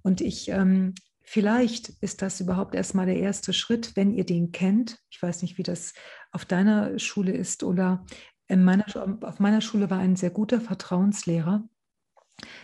Und 0.02 0.20
ich, 0.20 0.50
ähm, 0.50 0.96
vielleicht 1.22 1.90
ist 2.02 2.22
das 2.22 2.42
überhaupt 2.42 2.76
erstmal 2.76 3.06
der 3.06 3.20
erste 3.20 3.54
Schritt, 3.54 3.96
wenn 3.96 4.12
ihr 4.12 4.26
den 4.26 4.52
kennt. 4.52 5.00
Ich 5.10 5.22
weiß 5.22 5.44
nicht, 5.44 5.58
wie 5.58 5.64
das 5.64 5.94
auf 6.32 6.44
deiner 6.44 7.00
Schule 7.00 7.32
ist 7.32 7.64
oder 7.64 8.06
meiner, 8.50 8.86
auf 9.22 9.40
meiner 9.40 9.62
Schule 9.62 9.90
war 9.90 10.00
ein 10.00 10.16
sehr 10.16 10.32
guter 10.32 10.60
Vertrauenslehrer. 10.60 11.64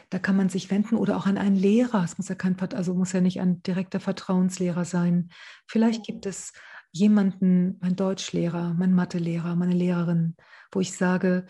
Da 0.09 0.19
kann 0.19 0.35
man 0.35 0.49
sich 0.49 0.71
wenden 0.71 0.95
oder 0.95 1.17
auch 1.17 1.25
an 1.25 1.37
einen 1.37 1.55
Lehrer. 1.55 2.03
Es 2.03 2.17
muss 2.17 2.29
ja 2.29 2.35
kein, 2.35 2.59
also 2.59 2.93
muss 2.93 3.11
ja 3.11 3.21
nicht 3.21 3.41
ein 3.41 3.61
direkter 3.63 3.99
Vertrauenslehrer 3.99 4.85
sein. 4.85 5.29
Vielleicht 5.67 6.05
gibt 6.05 6.25
es 6.25 6.53
jemanden, 6.91 7.77
mein 7.81 7.95
Deutschlehrer, 7.95 8.73
mein 8.73 8.93
Mathelehrer, 8.93 9.55
meine 9.55 9.73
Lehrerin, 9.73 10.35
wo 10.71 10.79
ich 10.79 10.93
sage, 10.93 11.45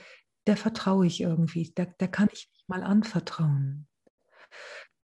der 0.48 0.58
vertraue 0.58 1.06
ich 1.06 1.21
irgendwie, 1.21 1.71
der, 1.78 1.86
der 1.86 2.08
kann 2.08 2.30
ich 2.32 2.50
mich 2.52 2.63
mal 2.67 2.84
anvertrauen. 2.84 3.88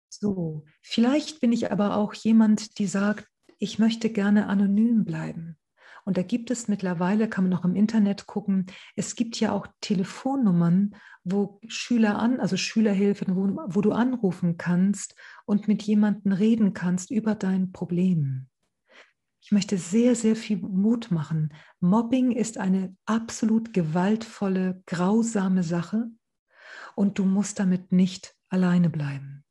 So, 0.10 0.66
vielleicht 0.82 1.40
bin 1.42 1.52
ich 1.52 1.72
aber 1.72 1.96
auch 1.96 2.14
jemand, 2.14 2.80
die 2.80 2.88
sagt, 2.88 3.28
ich 3.60 3.80
möchte 3.80 4.10
gerne 4.10 4.48
anonym 4.48 5.06
bleiben. 5.06 5.58
Und 6.06 6.18
da 6.18 6.24
gibt 6.24 6.52
es 6.52 6.68
mittlerweile, 6.68 7.30
kann 7.30 7.50
man 7.50 7.58
auch 7.58 7.66
im 7.66 7.76
Internet 7.76 8.26
gucken, 8.28 8.68
es 8.96 9.16
gibt 9.16 9.40
ja 9.40 9.52
auch 9.52 9.68
Telefonnummern, 9.82 10.96
wo 11.24 11.60
Schüler 11.68 12.18
an, 12.18 12.40
also 12.40 12.58
Schülerhilfen, 12.58 13.36
wo, 13.36 13.62
wo 13.68 13.82
du 13.82 13.92
anrufen 13.92 14.58
kannst 14.58 15.16
und 15.46 15.68
mit 15.68 15.84
jemandem 15.84 16.32
reden 16.32 16.74
kannst 16.74 17.12
über 17.12 17.36
dein 17.36 17.72
Problem. 17.72 18.48
Ich 19.42 19.52
möchte 19.52 19.78
sehr, 19.78 20.16
sehr 20.16 20.36
viel 20.36 20.58
Mut 20.58 21.12
machen. 21.12 21.54
Mobbing 21.80 22.32
ist 22.32 22.58
eine 22.58 22.96
absolut 23.06 23.74
gewaltvolle, 23.74 24.84
grausame 24.86 25.64
Sache 25.64 26.10
und 26.96 27.18
du 27.18 27.26
musst 27.26 27.60
damit 27.60 27.92
nicht 27.92 28.36
alleine 28.50 28.90
bleiben. 28.90 29.44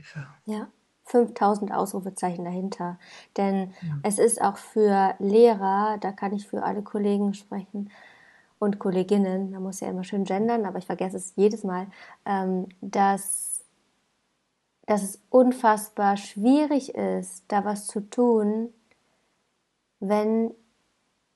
Hilfe. 0.00 0.26
Ja. 0.46 0.72
5000 1.10 1.72
Ausrufezeichen 1.72 2.44
dahinter. 2.44 2.98
Denn 3.36 3.72
ja. 3.82 3.98
es 4.02 4.18
ist 4.18 4.40
auch 4.40 4.56
für 4.56 5.14
Lehrer, 5.18 5.98
da 6.00 6.12
kann 6.12 6.32
ich 6.32 6.46
für 6.46 6.62
alle 6.62 6.82
Kollegen 6.82 7.34
sprechen 7.34 7.90
und 8.58 8.78
Kolleginnen, 8.78 9.50
man 9.50 9.62
muss 9.62 9.80
ja 9.80 9.88
immer 9.88 10.04
schön 10.04 10.24
gendern, 10.24 10.66
aber 10.66 10.78
ich 10.78 10.86
vergesse 10.86 11.16
es 11.16 11.32
jedes 11.34 11.64
Mal, 11.64 11.86
ähm, 12.26 12.68
dass, 12.80 13.64
dass 14.86 15.02
es 15.02 15.20
unfassbar 15.30 16.16
schwierig 16.16 16.94
ist, 16.94 17.44
da 17.48 17.64
was 17.64 17.86
zu 17.86 18.00
tun, 18.08 18.72
wenn 19.98 20.52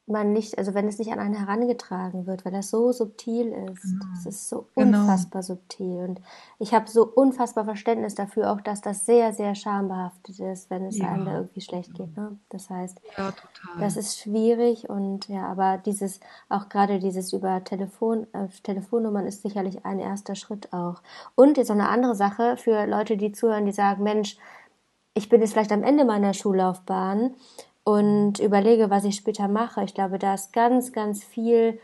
man 0.06 0.34
nicht, 0.34 0.58
also 0.58 0.74
wenn 0.74 0.86
es 0.86 0.98
nicht 0.98 1.12
an 1.12 1.18
einen 1.18 1.34
herangetragen 1.34 2.26
wird, 2.26 2.44
weil 2.44 2.52
das 2.52 2.68
so 2.68 2.92
subtil 2.92 3.52
ist. 3.52 3.82
Genau. 3.82 4.04
Es 4.14 4.26
ist 4.26 4.48
so 4.50 4.66
genau. 4.74 5.00
unfassbar 5.00 5.40
genau. 5.40 5.54
subtil. 5.54 6.04
Und 6.08 6.20
ich 6.58 6.74
habe 6.74 6.90
so 6.90 7.06
unfassbar 7.06 7.64
Verständnis 7.64 8.14
dafür, 8.14 8.52
auch 8.52 8.60
dass 8.60 8.82
das 8.82 9.06
sehr, 9.06 9.32
sehr 9.32 9.54
schambehaftet 9.54 10.38
ist, 10.40 10.68
wenn 10.68 10.84
es 10.84 10.98
ja. 10.98 11.08
einem 11.08 11.24
da 11.24 11.36
irgendwie 11.36 11.62
schlecht 11.62 11.94
geht. 11.94 12.14
Ne? 12.16 12.36
Das 12.50 12.68
heißt, 12.68 13.00
ja, 13.16 13.32
das 13.80 13.96
ist 13.96 14.18
schwierig 14.18 14.90
und 14.90 15.28
ja, 15.28 15.46
aber 15.46 15.78
dieses, 15.78 16.20
auch 16.50 16.68
gerade 16.68 16.98
dieses 16.98 17.32
über 17.32 17.64
Telefon, 17.64 18.26
äh, 18.34 18.48
Telefonnummern 18.62 19.26
ist 19.26 19.40
sicherlich 19.40 19.86
ein 19.86 20.00
erster 20.00 20.34
Schritt 20.34 20.72
auch. 20.74 21.00
Und 21.34 21.56
jetzt 21.56 21.68
noch 21.68 21.76
eine 21.76 21.88
andere 21.88 22.14
Sache 22.14 22.58
für 22.58 22.86
Leute, 22.86 23.16
die 23.16 23.32
zuhören, 23.32 23.64
die 23.64 23.72
sagen, 23.72 24.02
Mensch, 24.02 24.36
ich 25.14 25.28
bin 25.28 25.40
jetzt 25.40 25.52
vielleicht 25.52 25.72
am 25.72 25.82
Ende 25.82 26.04
meiner 26.04 26.34
Schullaufbahn 26.34 27.34
und 27.84 28.40
überlege, 28.40 28.90
was 28.90 29.04
ich 29.04 29.16
später 29.16 29.46
mache. 29.46 29.84
Ich 29.84 29.94
glaube, 29.94 30.18
da 30.18 30.34
ist 30.34 30.52
ganz, 30.52 30.92
ganz 30.92 31.22
viel 31.22 31.78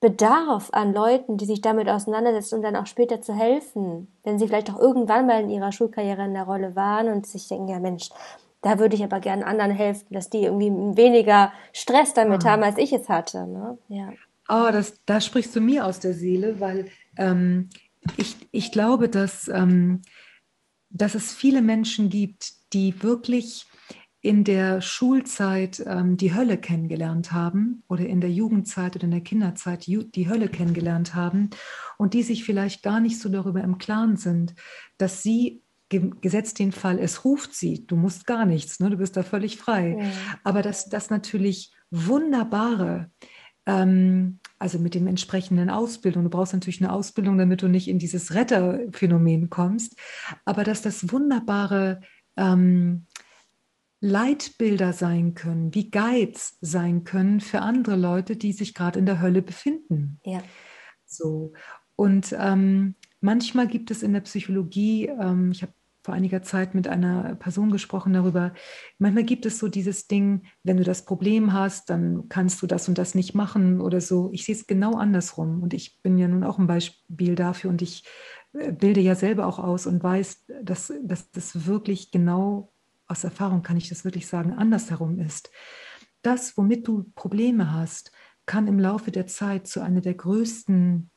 Bedarf 0.00 0.68
an 0.72 0.92
Leuten, 0.92 1.38
die 1.38 1.46
sich 1.46 1.62
damit 1.62 1.88
auseinandersetzen, 1.88 2.56
um 2.56 2.62
dann 2.62 2.76
auch 2.76 2.86
später 2.86 3.22
zu 3.22 3.34
helfen. 3.34 4.08
Wenn 4.22 4.38
sie 4.38 4.46
vielleicht 4.46 4.70
auch 4.70 4.78
irgendwann 4.78 5.26
mal 5.26 5.42
in 5.42 5.48
ihrer 5.48 5.72
Schulkarriere 5.72 6.26
in 6.26 6.34
der 6.34 6.42
Rolle 6.42 6.76
waren 6.76 7.08
und 7.08 7.26
sich 7.26 7.48
denken, 7.48 7.68
ja 7.68 7.80
Mensch, 7.80 8.10
da 8.60 8.78
würde 8.78 8.96
ich 8.96 9.04
aber 9.04 9.20
gerne 9.20 9.46
anderen 9.46 9.70
helfen, 9.70 10.06
dass 10.10 10.28
die 10.28 10.44
irgendwie 10.44 10.70
weniger 10.70 11.52
Stress 11.72 12.12
damit 12.12 12.44
mhm. 12.44 12.48
haben, 12.48 12.62
als 12.62 12.76
ich 12.76 12.92
es 12.92 13.08
hatte. 13.08 13.46
Ne? 13.46 13.78
Ja. 13.88 14.12
Oh, 14.48 14.70
das, 14.70 14.94
da 15.06 15.22
sprichst 15.22 15.56
du 15.56 15.62
mir 15.62 15.86
aus 15.86 16.00
der 16.00 16.12
Seele, 16.12 16.60
weil 16.60 16.88
ähm, 17.16 17.70
ich, 18.18 18.36
ich 18.50 18.72
glaube, 18.72 19.08
dass, 19.08 19.48
ähm, 19.48 20.02
dass 20.90 21.14
es 21.14 21.32
viele 21.32 21.62
Menschen 21.62 22.10
gibt, 22.10 22.52
die 22.74 23.02
wirklich 23.02 23.66
in 24.24 24.42
der 24.42 24.80
Schulzeit 24.80 25.84
ähm, 25.86 26.16
die 26.16 26.32
Hölle 26.34 26.56
kennengelernt 26.56 27.32
haben 27.32 27.82
oder 27.88 28.06
in 28.06 28.22
der 28.22 28.30
Jugendzeit 28.30 28.96
oder 28.96 29.04
in 29.04 29.10
der 29.10 29.20
Kinderzeit 29.20 29.86
die 29.86 30.28
Hölle 30.30 30.48
kennengelernt 30.48 31.14
haben 31.14 31.50
und 31.98 32.14
die 32.14 32.22
sich 32.22 32.42
vielleicht 32.42 32.82
gar 32.82 33.00
nicht 33.00 33.20
so 33.20 33.28
darüber 33.28 33.62
im 33.62 33.76
Klaren 33.76 34.16
sind, 34.16 34.54
dass 34.96 35.22
sie 35.22 35.62
gesetzt 35.90 36.58
den 36.58 36.72
Fall, 36.72 36.98
es 37.00 37.26
ruft 37.26 37.54
sie, 37.54 37.86
du 37.86 37.96
musst 37.96 38.26
gar 38.26 38.46
nichts, 38.46 38.80
ne, 38.80 38.88
du 38.88 38.96
bist 38.96 39.14
da 39.14 39.22
völlig 39.22 39.58
frei. 39.58 39.98
Ja. 40.00 40.10
Aber 40.42 40.62
dass 40.62 40.88
das 40.88 41.10
natürlich 41.10 41.74
wunderbare, 41.90 43.10
ähm, 43.66 44.40
also 44.58 44.78
mit 44.78 44.94
dem 44.94 45.06
entsprechenden 45.06 45.68
Ausbildung, 45.68 46.24
du 46.24 46.30
brauchst 46.30 46.54
natürlich 46.54 46.80
eine 46.80 46.94
Ausbildung, 46.94 47.36
damit 47.36 47.60
du 47.60 47.68
nicht 47.68 47.88
in 47.88 47.98
dieses 47.98 48.32
Retterphänomen 48.32 49.50
kommst, 49.50 49.98
aber 50.46 50.64
dass 50.64 50.80
das 50.80 51.12
wunderbare 51.12 52.00
ähm, 52.38 53.06
Leitbilder 54.04 54.92
sein 54.92 55.32
können, 55.32 55.74
wie 55.74 55.90
Guides 55.90 56.58
sein 56.60 57.04
können 57.04 57.40
für 57.40 57.62
andere 57.62 57.96
Leute, 57.96 58.36
die 58.36 58.52
sich 58.52 58.74
gerade 58.74 58.98
in 58.98 59.06
der 59.06 59.22
Hölle 59.22 59.40
befinden. 59.40 60.20
Ja. 60.24 60.42
So. 61.06 61.54
Und 61.96 62.36
ähm, 62.38 62.96
manchmal 63.22 63.66
gibt 63.66 63.90
es 63.90 64.02
in 64.02 64.12
der 64.12 64.20
Psychologie, 64.20 65.06
ähm, 65.06 65.52
ich 65.52 65.62
habe 65.62 65.72
vor 66.02 66.12
einiger 66.12 66.42
Zeit 66.42 66.74
mit 66.74 66.86
einer 66.86 67.34
Person 67.36 67.70
gesprochen 67.70 68.12
darüber, 68.12 68.52
manchmal 68.98 69.24
gibt 69.24 69.46
es 69.46 69.58
so 69.58 69.68
dieses 69.68 70.06
Ding, 70.06 70.42
wenn 70.64 70.76
du 70.76 70.84
das 70.84 71.06
Problem 71.06 71.54
hast, 71.54 71.88
dann 71.88 72.28
kannst 72.28 72.60
du 72.60 72.66
das 72.66 72.86
und 72.90 72.98
das 72.98 73.14
nicht 73.14 73.34
machen 73.34 73.80
oder 73.80 74.02
so. 74.02 74.28
Ich 74.34 74.44
sehe 74.44 74.54
es 74.54 74.66
genau 74.66 74.96
andersrum 74.96 75.62
und 75.62 75.72
ich 75.72 76.02
bin 76.02 76.18
ja 76.18 76.28
nun 76.28 76.44
auch 76.44 76.58
ein 76.58 76.66
Beispiel 76.66 77.36
dafür 77.36 77.70
und 77.70 77.80
ich 77.80 78.04
äh, 78.52 78.70
bilde 78.70 79.00
ja 79.00 79.14
selber 79.14 79.46
auch 79.46 79.58
aus 79.58 79.86
und 79.86 80.02
weiß, 80.02 80.44
dass, 80.62 80.92
dass 81.02 81.30
das 81.30 81.64
wirklich 81.64 82.10
genau 82.10 82.73
aus 83.14 83.22
Erfahrung 83.22 83.62
kann 83.62 83.76
ich 83.76 83.88
das 83.88 84.04
wirklich 84.04 84.26
sagen, 84.26 84.52
andersherum 84.52 85.20
ist. 85.20 85.50
Das, 86.22 86.56
womit 86.56 86.88
du 86.88 87.04
Probleme 87.14 87.72
hast, 87.72 88.10
kann 88.44 88.66
im 88.66 88.80
Laufe 88.80 89.12
der 89.12 89.28
Zeit 89.28 89.68
zu 89.68 89.80
einer 89.80 90.00
der 90.00 90.14
größten 90.14 91.10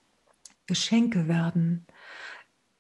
Geschenke 0.68 1.28
werden. 1.28 1.88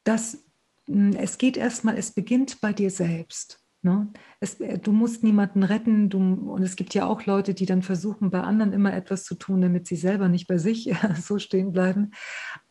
Das, 0.03 0.45
hm, 0.85 1.13
es 1.13 1.39
geht 1.39 1.57
erstmal, 1.57 1.97
es 1.97 2.11
beginnt 2.11 2.61
bei 2.61 2.73
dir 2.73 2.91
selbst. 2.91 3.59
Ne? 3.81 4.13
Es, 4.39 4.59
äh, 4.59 4.77
du 4.77 4.91
musst 4.91 5.23
niemanden 5.23 5.63
retten 5.63 6.11
du, 6.11 6.19
und 6.19 6.61
es 6.61 6.75
gibt 6.75 6.93
ja 6.93 7.07
auch 7.07 7.25
Leute, 7.25 7.55
die 7.55 7.65
dann 7.65 7.81
versuchen, 7.81 8.29
bei 8.29 8.41
anderen 8.41 8.71
immer 8.71 8.93
etwas 8.93 9.23
zu 9.23 9.33
tun, 9.33 9.61
damit 9.61 9.87
sie 9.87 9.95
selber 9.95 10.29
nicht 10.29 10.47
bei 10.47 10.59
sich 10.59 10.93
so 11.19 11.39
stehen 11.39 11.71
bleiben. 11.71 12.11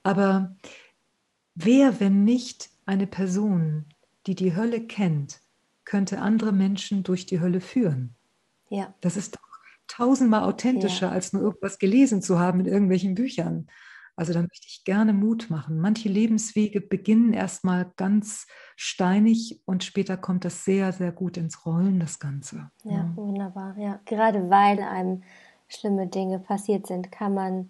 Aber 0.05 0.55
wer, 1.57 1.99
wenn 1.99 2.23
nicht 2.23 2.71
eine 2.85 3.09
Person, 3.09 3.87
die 4.29 4.37
die 4.37 4.55
Hölle 4.55 4.87
kennt, 4.87 5.41
könnte 5.87 6.20
andere 6.20 6.53
Menschen 6.53 7.03
durch 7.03 7.25
die 7.25 7.40
Hölle 7.40 7.62
führen. 7.62 8.14
Ja. 8.68 8.94
Das 9.01 9.16
ist 9.16 9.37
doch 9.37 9.40
tausendmal 9.87 10.42
authentischer, 10.42 11.07
ja. 11.07 11.12
als 11.12 11.33
nur 11.33 11.42
irgendwas 11.42 11.79
gelesen 11.79 12.20
zu 12.20 12.38
haben 12.38 12.61
in 12.61 12.66
irgendwelchen 12.66 13.14
Büchern. 13.14 13.68
Also 14.16 14.33
da 14.33 14.40
möchte 14.40 14.66
ich 14.66 14.83
gerne 14.85 15.12
Mut 15.12 15.51
machen. 15.51 15.79
Manche 15.79 16.09
Lebenswege 16.09 16.81
beginnen 16.81 17.35
erstmal 17.35 17.92
ganz 17.96 18.46
steinig 18.75 19.61
und 19.66 19.85
später 19.85 20.16
kommt 20.16 20.44
das 20.44 20.64
sehr, 20.64 20.92
sehr 20.92 21.12
gut 21.12 21.37
ins 21.37 21.66
Rollen, 21.66 22.01
das 22.01 22.18
Ganze. 22.18 22.70
Ja, 22.85 22.92
ja. 22.92 23.12
wunderbar. 23.14 23.77
Ja, 23.79 24.01
gerade 24.07 24.49
weil 24.51 24.81
einem 24.81 25.22
schlimme 25.68 26.07
Dinge 26.07 26.38
passiert 26.38 26.87
sind, 26.87 27.12
kann 27.12 27.35
man 27.35 27.68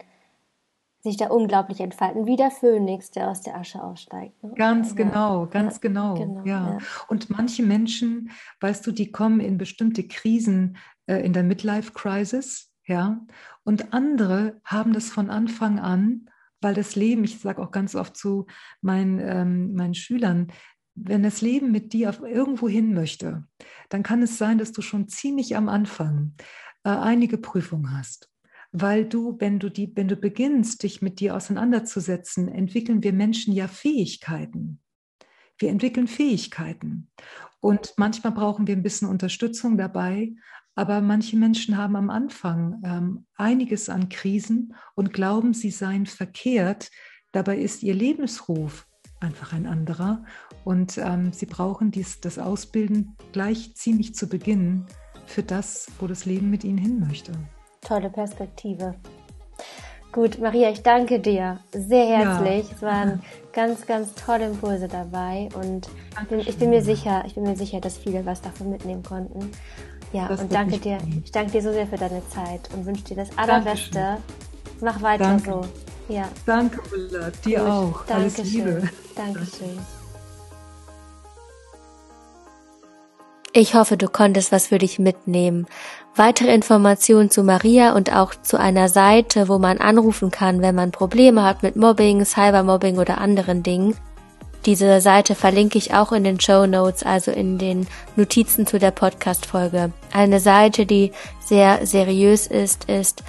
sich 1.07 1.17
da 1.17 1.29
unglaublich 1.29 1.81
entfalten, 1.81 2.27
wie 2.27 2.37
der 2.37 2.51
Phönix, 2.51 3.13
der 3.13 3.31
aus 3.31 3.41
der 3.41 3.57
Asche 3.57 3.83
aussteigt. 3.83 4.43
Ne? 4.43 4.53
Ganz 4.57 4.91
ja. 4.91 4.97
genau, 4.97 5.47
ganz 5.47 5.75
ja, 5.75 5.81
genau. 5.83 6.15
genau 6.15 6.45
ja. 6.45 6.73
ja. 6.73 6.79
Und 7.09 7.31
manche 7.31 7.63
Menschen, 7.63 8.31
weißt 8.61 8.85
du, 8.87 8.91
die 8.91 9.13
kommen 9.13 9.39
in 9.39 9.57
bestimmte 9.57 10.07
Krisen 10.07 10.77
äh, 11.07 11.25
in 11.25 11.33
der 11.33 11.45
Midlife-Crisis, 11.45 12.73
ja, 12.89 13.21
und 13.65 13.93
andere 13.93 14.61
haben 14.65 14.93
das 14.93 15.11
von 15.11 15.31
Anfang 15.31 15.79
an, 15.79 16.29
weil 16.61 16.75
das 16.75 16.97
Leben, 16.97 17.25
ich 17.25 17.39
sage 17.39 17.63
auch 17.63 17.71
ganz 17.71 17.95
oft 17.95 18.17
zu 18.17 18.47
meinen, 18.81 19.21
ähm, 19.21 19.75
meinen 19.75 19.95
Schülern, 19.95 20.49
wenn 20.95 21.23
das 21.23 21.41
Leben 21.41 21.71
mit 21.71 21.93
dir 21.93 22.11
auf 22.11 22.21
irgendwo 22.21 22.69
hin 22.69 22.95
möchte, 22.95 23.45
dann 23.91 24.03
kann 24.03 24.23
es 24.23 24.39
sein, 24.39 24.59
dass 24.59 24.73
du 24.73 24.83
schon 24.83 25.09
ziemlich 25.09 25.57
am 25.57 25.69
Anfang 25.69 26.35
äh, 26.85 26.91
einige 26.91 27.39
Prüfungen 27.39 27.97
hast 27.97 28.31
weil 28.79 29.07
du, 29.07 29.37
wenn 29.39 29.59
du 29.59 29.71
die, 29.71 29.91
wenn 29.95 30.07
du 30.07 30.17
beginnst, 30.17 30.83
dich 30.83 31.01
mit 31.01 31.21
dir 31.21 31.35
auseinanderzusetzen, 31.35 32.49
entwickeln 32.49 33.03
wir 33.03 33.15
Menschen 33.15 33.55
ja 33.55 33.69
Fähigkeiten. 33.69 34.81
Wir 35.59 35.71
entwickeln 35.71 36.07
Fähigkeiten. 36.07 37.11
Und 37.61 37.95
manchmal 37.97 38.33
brauchen 38.33 38.67
wir 38.67 38.77
ein 38.77 38.83
bisschen 38.83 39.09
Unterstützung 39.09 39.79
dabei, 39.79 40.35
aber 40.75 41.01
manche 41.01 41.39
Menschen 41.39 41.79
haben 41.79 41.97
am 41.97 42.11
Anfang 42.11 42.83
ähm, 42.85 43.27
einiges 43.37 43.89
an 43.89 44.11
Krisen 44.11 44.75
und 44.95 45.15
glauben, 45.15 45.55
sie 45.55 45.71
seien 45.71 46.05
verkehrt. 46.05 46.91
Dabei 47.33 47.57
ist 47.57 47.83
ihr 47.83 47.95
Lebensruf 47.95 48.87
einfach 49.21 49.55
ein 49.55 49.65
anderer. 49.65 50.23
Und 50.65 50.99
ähm, 50.99 51.33
sie 51.33 51.47
brauchen 51.47 51.93
dies, 51.93 52.21
das 52.21 52.39
Ausbilden 52.39 53.17
gleich 53.33 53.75
ziemlich 53.75 54.15
zu 54.15 54.29
Beginn 54.29 54.85
für 55.25 55.43
das, 55.43 55.91
wo 55.99 56.07
das 56.07 56.27
Leben 56.27 56.51
mit 56.51 56.63
ihnen 56.63 56.79
hin 56.79 57.01
möchte 57.01 57.33
tolle 57.87 58.11
Perspektive. 58.11 58.95
Gut, 60.13 60.39
Maria, 60.41 60.71
ich 60.71 60.83
danke 60.83 61.21
dir 61.21 61.61
sehr 61.73 62.07
herzlich. 62.07 62.69
Ja. 62.69 62.75
Es 62.75 62.83
waren 62.83 63.23
ganz, 63.53 63.87
ganz 63.87 64.15
tolle 64.15 64.47
Impulse 64.47 64.89
dabei 64.89 65.49
und 65.55 65.89
ich 66.23 66.29
bin, 66.29 66.41
ich 66.41 66.57
bin, 66.57 66.71
mir 66.71 66.83
sicher, 66.83 67.23
ich 67.27 67.35
bin 67.35 67.45
mir 67.45 67.57
sicher, 67.57 67.81
dass 67.81 67.99
viele 67.99 68.25
was 68.25 68.41
davon 68.41 68.71
mitnehmen 68.71 69.03
konnten. 69.03 69.51
Ja, 70.13 70.29
das 70.29 70.41
und 70.41 70.55
danke 70.55 70.79
dir. 70.79 70.99
Ich 71.25 71.33
danke 71.33 71.53
dir 71.53 71.63
so 71.63 71.73
sehr 71.73 71.87
für 71.87 71.99
deine 71.99 72.27
Zeit 72.31 72.69
und 72.75 72.87
wünsche 72.87 73.05
dir 73.05 73.17
das 73.17 73.37
Allerbeste. 73.37 73.93
Dankeschön. 73.99 74.23
Mach 74.81 75.03
weiter 75.03 75.25
danke. 75.25 75.51
so. 75.51 76.15
Ja. 76.15 76.29
Danke, 76.47 76.81
Ulla. 76.95 77.31
Dir 77.45 77.59
Gut. 77.59 77.69
auch. 77.69 78.07
Dankeschön. 78.07 78.45
Alles 78.45 78.53
Liebe. 78.53 78.83
Dankeschön. 79.15 79.96
Ich 83.59 83.75
hoffe, 83.75 83.97
du 83.97 84.09
konntest 84.09 84.53
was 84.53 84.67
für 84.67 84.77
dich 84.77 84.99
mitnehmen. 84.99 85.67
Weitere 86.15 86.53
Informationen 86.53 87.31
zu 87.31 87.43
Maria 87.43 87.95
und 87.95 88.15
auch 88.15 88.35
zu 88.35 88.61
einer 88.61 88.91
Seite, 88.91 89.49
wo 89.49 89.59
man 89.59 89.79
anrufen 89.79 90.31
kann, 90.31 90.61
wenn 90.61 90.75
man 90.75 90.91
Probleme 90.91 91.43
hat 91.43 91.63
mit 91.63 91.75
Mobbing, 91.75 92.27
Cybermobbing 92.27 92.99
oder 92.99 93.17
anderen 93.17 93.63
Dingen. 93.63 93.97
Diese 94.67 95.01
Seite 95.01 95.35
verlinke 95.35 95.79
ich 95.79 95.95
auch 95.95 96.13
in 96.13 96.23
den 96.23 96.39
Show 96.39 96.67
Notes, 96.67 97.03
also 97.03 97.31
in 97.31 97.57
den 97.57 97.87
Notizen 98.15 98.67
zu 98.67 98.79
der 98.79 98.91
Podcast-Folge. 98.91 99.91
Eine 100.13 100.39
Seite, 100.39 100.85
die 100.85 101.13
sehr 101.41 101.87
seriös 101.87 102.49
ist, 102.49 102.91
ist 102.91 103.23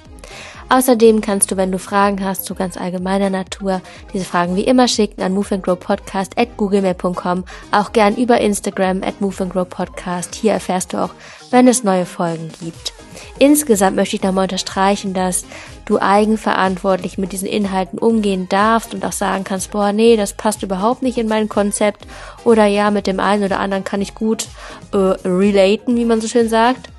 Außerdem 0.67 1.21
kannst 1.21 1.51
du, 1.51 1.57
wenn 1.57 1.71
du 1.71 1.77
Fragen 1.77 2.23
hast 2.25 2.45
zu 2.45 2.55
ganz 2.55 2.75
allgemeiner 2.75 3.29
Natur, 3.29 3.81
diese 4.13 4.25
Fragen 4.25 4.55
wie 4.55 4.63
immer 4.63 4.87
schicken 4.87 5.21
an 5.21 5.33
moveandgrowpodcast 5.33 6.37
at 6.37 6.57
googlemail.com, 6.57 7.45
auch 7.71 7.91
gern 7.91 8.15
über 8.15 8.41
Instagram 8.41 9.03
at 9.03 9.21
moveandgrowpodcast. 9.21 10.33
Hier 10.33 10.53
erfährst 10.53 10.93
du 10.93 10.97
auch, 10.97 11.11
wenn 11.51 11.67
es 11.67 11.83
neue 11.83 12.05
Folgen 12.05 12.49
gibt. 12.61 12.93
Insgesamt 13.37 13.95
möchte 13.95 14.15
ich 14.15 14.23
nochmal 14.23 14.43
unterstreichen, 14.43 15.13
dass 15.13 15.45
du 15.85 15.99
eigenverantwortlich 15.99 17.17
mit 17.17 17.31
diesen 17.31 17.47
Inhalten 17.47 17.99
umgehen 17.99 18.49
darfst 18.49 18.93
und 18.93 19.05
auch 19.05 19.11
sagen 19.11 19.43
kannst, 19.43 19.71
boah, 19.71 19.91
nee, 19.93 20.17
das 20.17 20.33
passt 20.33 20.63
überhaupt 20.63 21.03
nicht 21.03 21.17
in 21.17 21.27
mein 21.27 21.47
Konzept 21.47 22.07
oder 22.43 22.65
ja, 22.65 22.91
mit 22.91 23.07
dem 23.07 23.19
einen 23.19 23.43
oder 23.43 23.59
anderen 23.59 23.83
kann 23.83 24.01
ich 24.01 24.15
gut 24.15 24.47
äh, 24.93 24.97
relaten, 24.97 25.95
wie 25.95 26.05
man 26.05 26.21
so 26.21 26.27
schön 26.27 26.49
sagt. 26.49 26.89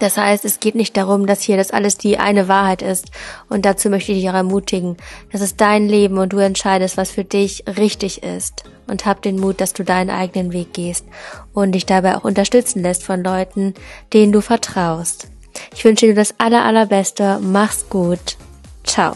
Das 0.00 0.16
heißt, 0.16 0.44
es 0.44 0.58
geht 0.58 0.74
nicht 0.74 0.96
darum, 0.96 1.26
dass 1.26 1.42
hier 1.42 1.56
das 1.56 1.70
alles 1.70 1.96
die 1.96 2.18
eine 2.18 2.48
Wahrheit 2.48 2.82
ist. 2.82 3.10
Und 3.48 3.64
dazu 3.64 3.90
möchte 3.90 4.12
ich 4.12 4.18
dich 4.18 4.30
auch 4.30 4.34
ermutigen. 4.34 4.96
Das 5.30 5.42
ist 5.42 5.60
dein 5.60 5.88
Leben 5.88 6.18
und 6.18 6.32
du 6.32 6.38
entscheidest, 6.38 6.96
was 6.96 7.12
für 7.12 7.24
dich 7.24 7.64
richtig 7.78 8.22
ist. 8.22 8.64
Und 8.88 9.06
hab 9.06 9.22
den 9.22 9.38
Mut, 9.38 9.60
dass 9.60 9.74
du 9.74 9.84
deinen 9.84 10.10
eigenen 10.10 10.52
Weg 10.52 10.72
gehst 10.72 11.04
und 11.52 11.72
dich 11.72 11.86
dabei 11.86 12.16
auch 12.16 12.24
unterstützen 12.24 12.82
lässt 12.82 13.04
von 13.04 13.22
Leuten, 13.22 13.74
denen 14.12 14.32
du 14.32 14.40
vertraust. 14.40 15.28
Ich 15.74 15.84
wünsche 15.84 16.06
dir 16.06 16.14
das 16.14 16.34
aller, 16.38 16.64
allerbeste. 16.64 17.38
Mach's 17.40 17.88
gut. 17.88 18.36
Ciao. 18.82 19.14